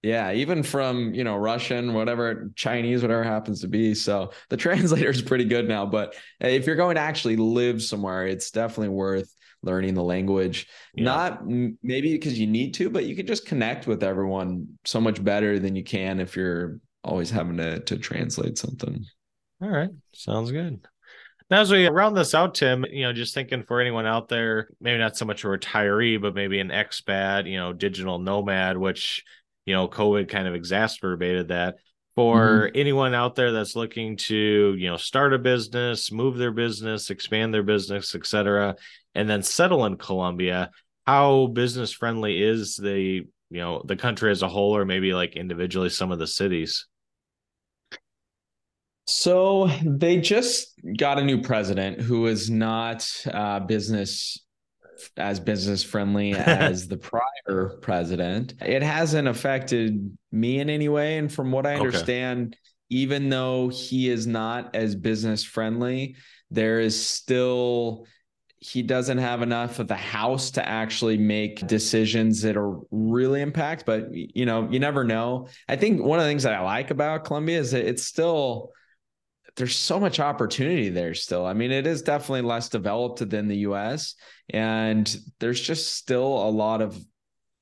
Yeah, 0.04 0.32
even 0.32 0.64
from, 0.64 1.14
you 1.14 1.24
know, 1.24 1.36
Russian, 1.36 1.94
whatever, 1.94 2.50
Chinese, 2.56 3.04
whatever 3.04 3.24
happens 3.24 3.62
to 3.62 3.68
be. 3.68 3.94
So 3.94 4.32
the 4.50 4.58
translator 4.58 5.10
is 5.10 5.22
pretty 5.22 5.46
good 5.46 5.68
now. 5.68 5.86
But 5.86 6.16
if 6.40 6.66
you're 6.66 6.76
going 6.76 6.96
to 6.96 7.02
actually 7.02 7.36
live 7.36 7.84
somewhere, 7.84 8.26
it's 8.26 8.50
definitely 8.50 8.90
worth 8.90 9.34
learning 9.64 9.94
the 9.94 10.04
language. 10.04 10.68
Yeah. 10.96 11.04
Not 11.06 11.46
maybe 11.46 12.14
because 12.14 12.40
you 12.40 12.48
need 12.48 12.74
to, 12.76 12.90
but 12.90 13.06
you 13.06 13.16
can 13.16 13.28
just 13.28 13.46
connect 13.46 13.88
with 13.88 14.04
everyone 14.04 14.68
so 14.86 15.00
much 15.00 15.24
better 15.24 15.60
than 15.60 15.76
you 15.76 15.84
can 15.84 16.20
if 16.20 16.36
you're 16.36 16.80
always 17.04 17.30
having 17.30 17.58
to 17.58 17.80
to 17.80 17.98
translate 17.98 18.58
something. 18.58 19.06
All 19.62 19.70
right. 19.70 19.90
Sounds 20.14 20.52
good. 20.52 20.86
Now, 21.50 21.60
as 21.60 21.70
we 21.70 21.86
round 21.88 22.16
this 22.16 22.34
out, 22.34 22.56
Tim, 22.56 22.86
you 22.90 23.04
know, 23.04 23.12
just 23.12 23.34
thinking 23.34 23.64
for 23.64 23.82
anyone 23.82 24.06
out 24.06 24.30
there, 24.30 24.70
maybe 24.80 24.98
not 24.98 25.18
so 25.18 25.26
much 25.26 25.44
a 25.44 25.48
retiree, 25.48 26.20
but 26.22 26.34
maybe 26.34 26.62
an 26.62 26.70
expat, 26.70 27.46
you 27.46 27.58
know, 27.58 27.74
digital 27.74 28.20
nomad, 28.20 28.78
which, 28.78 29.26
you 29.66 29.74
know, 29.74 29.90
COVID 29.90 30.30
kind 30.30 30.48
of 30.48 30.56
exacerbated 30.56 31.50
that. 31.50 31.76
For 32.16 32.68
mm-hmm. 32.68 32.78
anyone 32.78 33.14
out 33.14 33.36
there 33.36 33.52
that's 33.54 33.76
looking 33.76 34.18
to, 34.18 34.76
you 34.78 34.90
know, 34.90 34.98
start 34.98 35.34
a 35.34 35.40
business, 35.40 36.12
move 36.12 36.38
their 36.38 36.52
business, 36.52 37.10
expand 37.10 37.54
their 37.54 37.64
business, 37.64 38.16
etc., 38.16 38.76
and 39.16 39.30
then 39.30 39.44
settle 39.44 39.86
in 39.86 39.98
Colombia, 39.98 40.72
how 41.08 41.48
business 41.48 41.92
friendly 41.92 42.42
is 42.42 42.76
the, 42.76 43.26
you 43.50 43.58
know, 43.58 43.82
the 43.86 43.96
country 43.96 44.32
as 44.32 44.42
a 44.42 44.48
whole, 44.48 44.76
or 44.76 44.86
maybe 44.86 45.14
like 45.14 45.36
individually 45.36 45.90
some 45.90 46.12
of 46.12 46.20
the 46.20 46.28
cities? 46.28 46.88
So 49.08 49.70
they 49.84 50.22
just 50.22 50.74
got 50.98 51.18
a 51.18 51.24
new 51.24 51.42
president 51.42 52.00
who 52.00 52.28
is 52.28 52.50
not 52.50 53.10
uh, 53.32 53.60
business 53.60 54.38
as 55.18 55.40
business 55.40 55.84
friendly 55.84 56.34
as 56.36 56.88
the 56.88 56.98
prior 56.98 57.78
president. 57.82 58.54
It 58.62 58.84
hasn't 58.84 59.28
affected 59.28 60.18
me 60.32 60.60
in 60.60 60.70
any 60.70 60.90
way, 60.90 61.18
and 61.18 61.32
from 61.32 61.52
what 61.52 61.66
I 61.66 61.76
understand, 61.76 62.48
okay. 62.48 62.58
even 62.90 63.30
though 63.30 63.70
he 63.70 64.10
is 64.10 64.28
not 64.28 64.76
as 64.76 64.96
business 64.96 65.44
friendly, 65.44 66.16
there 66.50 66.80
is 66.80 67.06
still 67.06 68.06
he 68.64 68.84
doesn't 68.84 69.18
have 69.18 69.42
enough 69.42 69.80
of 69.80 69.88
the 69.88 69.96
house 69.96 70.52
to 70.52 70.68
actually 70.68 71.18
make 71.18 71.66
decisions 71.66 72.44
that 72.44 72.56
are 72.56 72.78
really 72.92 73.42
impact 73.42 73.88
but 73.88 74.14
you 74.14 74.46
know 74.46 74.68
you 74.70 74.80
never 74.80 75.04
know 75.04 75.48
i 75.68 75.76
think 75.76 76.00
one 76.00 76.20
of 76.20 76.26
the 76.26 76.30
things 76.30 76.44
that 76.44 76.54
i 76.54 76.62
like 76.62 76.92
about 76.92 77.26
colombia 77.26 77.60
is 77.60 77.72
that 77.72 77.84
it's 77.84 78.04
still 78.04 78.72
there's 79.56 79.76
so 79.76 80.00
much 80.00 80.20
opportunity 80.20 80.90
there 80.90 81.14
still. 81.14 81.46
I 81.46 81.54
mean, 81.54 81.72
it 81.72 81.86
is 81.86 82.02
definitely 82.02 82.42
less 82.42 82.70
developed 82.70 83.28
than 83.30 83.48
the 83.48 83.58
US, 83.58 84.16
and 84.50 85.16
there's 85.40 85.62
just 85.62 85.96
still 85.96 86.48
a 86.48 86.50
lot 86.50 86.82
of 86.82 86.98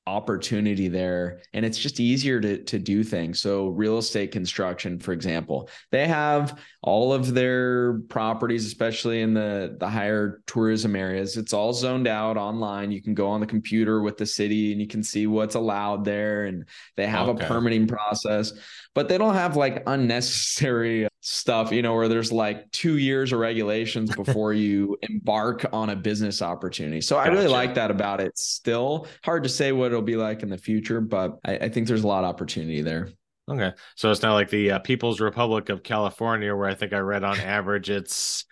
opportunity 0.06 0.88
there 0.88 1.40
and 1.52 1.64
it's 1.64 1.78
just 1.78 2.00
easier 2.00 2.40
to 2.40 2.64
to 2.64 2.78
do 2.78 3.04
things 3.04 3.40
so 3.40 3.68
real 3.68 3.98
estate 3.98 4.32
construction 4.32 4.98
for 4.98 5.12
example 5.12 5.68
they 5.92 6.08
have 6.08 6.58
all 6.82 7.12
of 7.12 7.34
their 7.34 7.98
properties 8.08 8.64
especially 8.64 9.20
in 9.20 9.34
the 9.34 9.76
the 9.78 9.88
higher 9.88 10.42
tourism 10.46 10.96
areas 10.96 11.36
it's 11.36 11.52
all 11.52 11.72
zoned 11.72 12.08
out 12.08 12.38
online 12.38 12.90
you 12.90 13.02
can 13.02 13.14
go 13.14 13.28
on 13.28 13.40
the 13.40 13.46
computer 13.46 14.00
with 14.00 14.16
the 14.16 14.26
city 14.26 14.72
and 14.72 14.80
you 14.80 14.88
can 14.88 15.02
see 15.02 15.26
what's 15.26 15.54
allowed 15.54 16.02
there 16.02 16.46
and 16.46 16.64
they 16.96 17.06
have 17.06 17.28
okay. 17.28 17.44
a 17.44 17.48
permitting 17.48 17.86
process 17.86 18.52
but 18.94 19.06
they 19.06 19.18
don't 19.18 19.34
have 19.34 19.54
like 19.54 19.82
unnecessary 19.86 21.06
stuff, 21.20 21.70
you 21.70 21.82
know, 21.82 21.94
where 21.94 22.08
there's 22.08 22.32
like 22.32 22.70
two 22.70 22.96
years 22.96 23.32
of 23.32 23.38
regulations 23.38 24.14
before 24.14 24.52
you 24.54 24.96
embark 25.02 25.66
on 25.72 25.90
a 25.90 25.96
business 25.96 26.40
opportunity. 26.40 27.00
So 27.00 27.16
gotcha. 27.16 27.30
I 27.30 27.34
really 27.34 27.48
like 27.48 27.74
that 27.74 27.90
about 27.90 28.20
it. 28.20 28.36
Still 28.38 29.06
hard 29.22 29.42
to 29.42 29.48
say 29.48 29.72
what 29.72 29.86
it'll 29.86 30.02
be 30.02 30.16
like 30.16 30.42
in 30.42 30.48
the 30.48 30.58
future, 30.58 31.00
but 31.00 31.38
I, 31.44 31.56
I 31.56 31.68
think 31.68 31.86
there's 31.86 32.04
a 32.04 32.08
lot 32.08 32.24
of 32.24 32.30
opportunity 32.30 32.80
there. 32.80 33.08
Okay. 33.50 33.72
So 33.96 34.10
it's 34.10 34.22
not 34.22 34.34
like 34.34 34.48
the 34.48 34.72
uh, 34.72 34.78
People's 34.78 35.20
Republic 35.20 35.68
of 35.68 35.82
California, 35.82 36.54
where 36.54 36.68
I 36.68 36.74
think 36.74 36.92
I 36.92 36.98
read 36.98 37.24
on 37.24 37.38
average 37.40 37.90
it's, 37.90 38.46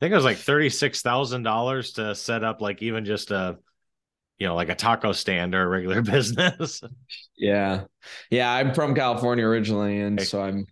I 0.00 0.04
think 0.04 0.12
it 0.12 0.16
was 0.16 0.24
like 0.24 0.38
$36,000 0.38 1.94
to 1.94 2.14
set 2.14 2.44
up 2.44 2.60
like 2.60 2.82
even 2.82 3.04
just 3.04 3.30
a, 3.30 3.58
you 4.38 4.46
know, 4.46 4.54
like 4.54 4.68
a 4.68 4.74
taco 4.74 5.12
stand 5.12 5.54
or 5.54 5.62
a 5.62 5.68
regular 5.68 6.00
business. 6.02 6.80
yeah. 7.36 7.84
Yeah. 8.30 8.50
I'm 8.50 8.72
from 8.72 8.94
California 8.94 9.44
originally. 9.44 10.00
And 10.00 10.20
so 10.22 10.42
I'm, 10.42 10.66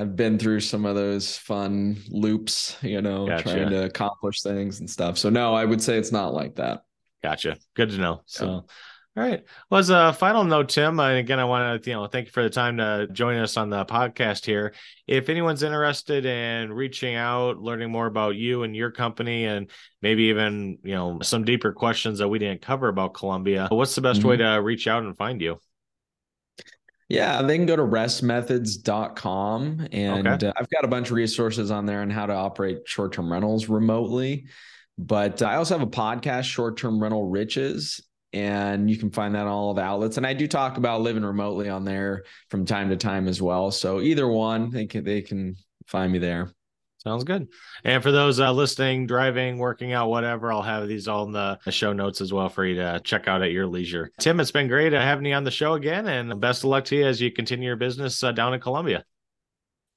have 0.00 0.16
been 0.16 0.38
through 0.38 0.60
some 0.60 0.86
of 0.86 0.94
those 0.96 1.36
fun 1.36 1.98
loops, 2.08 2.76
you 2.80 3.02
know, 3.02 3.26
gotcha. 3.26 3.42
trying 3.42 3.68
to 3.68 3.84
accomplish 3.84 4.40
things 4.40 4.80
and 4.80 4.88
stuff. 4.88 5.18
So 5.18 5.28
no, 5.28 5.54
I 5.54 5.64
would 5.64 5.82
say 5.82 5.98
it's 5.98 6.10
not 6.10 6.32
like 6.32 6.56
that. 6.56 6.84
Gotcha. 7.22 7.58
Good 7.76 7.90
to 7.90 7.98
know. 7.98 8.22
So, 8.24 8.46
all 8.48 8.64
right. 9.14 9.44
Well, 9.68 9.78
as 9.78 9.90
a 9.90 10.14
final 10.14 10.42
note, 10.44 10.70
Tim, 10.70 10.98
and 10.98 11.18
again, 11.18 11.38
I 11.38 11.44
want 11.44 11.82
to, 11.82 11.90
you 11.90 11.96
know, 11.96 12.06
thank 12.06 12.28
you 12.28 12.32
for 12.32 12.42
the 12.42 12.48
time 12.48 12.78
to 12.78 13.08
join 13.12 13.36
us 13.36 13.58
on 13.58 13.68
the 13.68 13.84
podcast 13.84 14.46
here. 14.46 14.72
If 15.06 15.28
anyone's 15.28 15.62
interested 15.62 16.24
in 16.24 16.72
reaching 16.72 17.14
out, 17.14 17.58
learning 17.58 17.90
more 17.90 18.06
about 18.06 18.36
you 18.36 18.62
and 18.62 18.74
your 18.74 18.90
company, 18.90 19.44
and 19.44 19.70
maybe 20.00 20.24
even, 20.24 20.78
you 20.82 20.94
know, 20.94 21.18
some 21.20 21.44
deeper 21.44 21.72
questions 21.72 22.20
that 22.20 22.28
we 22.28 22.38
didn't 22.38 22.62
cover 22.62 22.88
about 22.88 23.12
Colombia, 23.12 23.68
what's 23.70 23.94
the 23.94 24.00
best 24.00 24.20
mm-hmm. 24.20 24.30
way 24.30 24.36
to 24.38 24.54
reach 24.62 24.86
out 24.86 25.02
and 25.02 25.14
find 25.14 25.42
you? 25.42 25.60
Yeah, 27.10 27.42
they 27.42 27.56
can 27.56 27.66
go 27.66 27.74
to 27.74 27.82
restmethods.com 27.82 29.88
and 29.90 30.28
okay. 30.28 30.46
uh, 30.46 30.52
I've 30.56 30.70
got 30.70 30.84
a 30.84 30.88
bunch 30.88 31.08
of 31.08 31.14
resources 31.14 31.72
on 31.72 31.84
there 31.84 32.02
on 32.02 32.10
how 32.10 32.26
to 32.26 32.32
operate 32.32 32.82
short-term 32.86 33.30
rentals 33.30 33.68
remotely. 33.68 34.46
But 34.96 35.42
I 35.42 35.56
also 35.56 35.76
have 35.76 35.86
a 35.86 35.90
podcast, 35.90 36.44
Short 36.44 36.76
Term 36.76 37.02
Rental 37.02 37.28
Riches, 37.28 38.00
and 38.32 38.88
you 38.88 38.96
can 38.96 39.10
find 39.10 39.34
that 39.34 39.42
on 39.42 39.48
all 39.48 39.74
the 39.74 39.82
outlets. 39.82 40.18
And 40.18 40.26
I 40.26 40.34
do 40.34 40.46
talk 40.46 40.76
about 40.76 41.00
living 41.00 41.24
remotely 41.24 41.68
on 41.68 41.84
there 41.84 42.24
from 42.48 42.64
time 42.64 42.90
to 42.90 42.96
time 42.96 43.26
as 43.26 43.42
well. 43.42 43.72
So 43.72 44.00
either 44.00 44.28
one, 44.28 44.70
they 44.70 44.86
can 44.86 45.02
they 45.02 45.22
can 45.22 45.56
find 45.86 46.12
me 46.12 46.20
there. 46.20 46.52
Sounds 47.04 47.24
good. 47.24 47.48
And 47.82 48.02
for 48.02 48.12
those 48.12 48.40
uh, 48.40 48.52
listening, 48.52 49.06
driving, 49.06 49.56
working 49.56 49.94
out, 49.94 50.10
whatever, 50.10 50.52
I'll 50.52 50.60
have 50.60 50.86
these 50.86 51.08
all 51.08 51.24
in 51.24 51.32
the 51.32 51.58
show 51.70 51.94
notes 51.94 52.20
as 52.20 52.30
well 52.30 52.50
for 52.50 52.66
you 52.66 52.74
to 52.74 53.00
check 53.02 53.26
out 53.26 53.42
at 53.42 53.52
your 53.52 53.66
leisure. 53.66 54.10
Tim, 54.20 54.38
it's 54.38 54.50
been 54.50 54.68
great 54.68 54.92
having 54.92 55.24
you 55.24 55.32
on 55.34 55.44
the 55.44 55.50
show 55.50 55.72
again, 55.74 56.08
and 56.08 56.38
best 56.40 56.62
of 56.62 56.68
luck 56.68 56.84
to 56.86 56.96
you 56.96 57.06
as 57.06 57.20
you 57.20 57.32
continue 57.32 57.68
your 57.68 57.76
business 57.76 58.22
uh, 58.22 58.32
down 58.32 58.52
in 58.52 58.60
Colombia. 58.60 59.04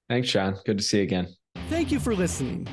Thanks, 0.08 0.30
Sean. 0.30 0.56
Good 0.66 0.78
to 0.78 0.84
see 0.84 0.98
you 0.98 1.04
again. 1.04 1.28
Thank 1.70 1.92
you 1.92 2.00
for 2.00 2.16
listening. 2.16 2.68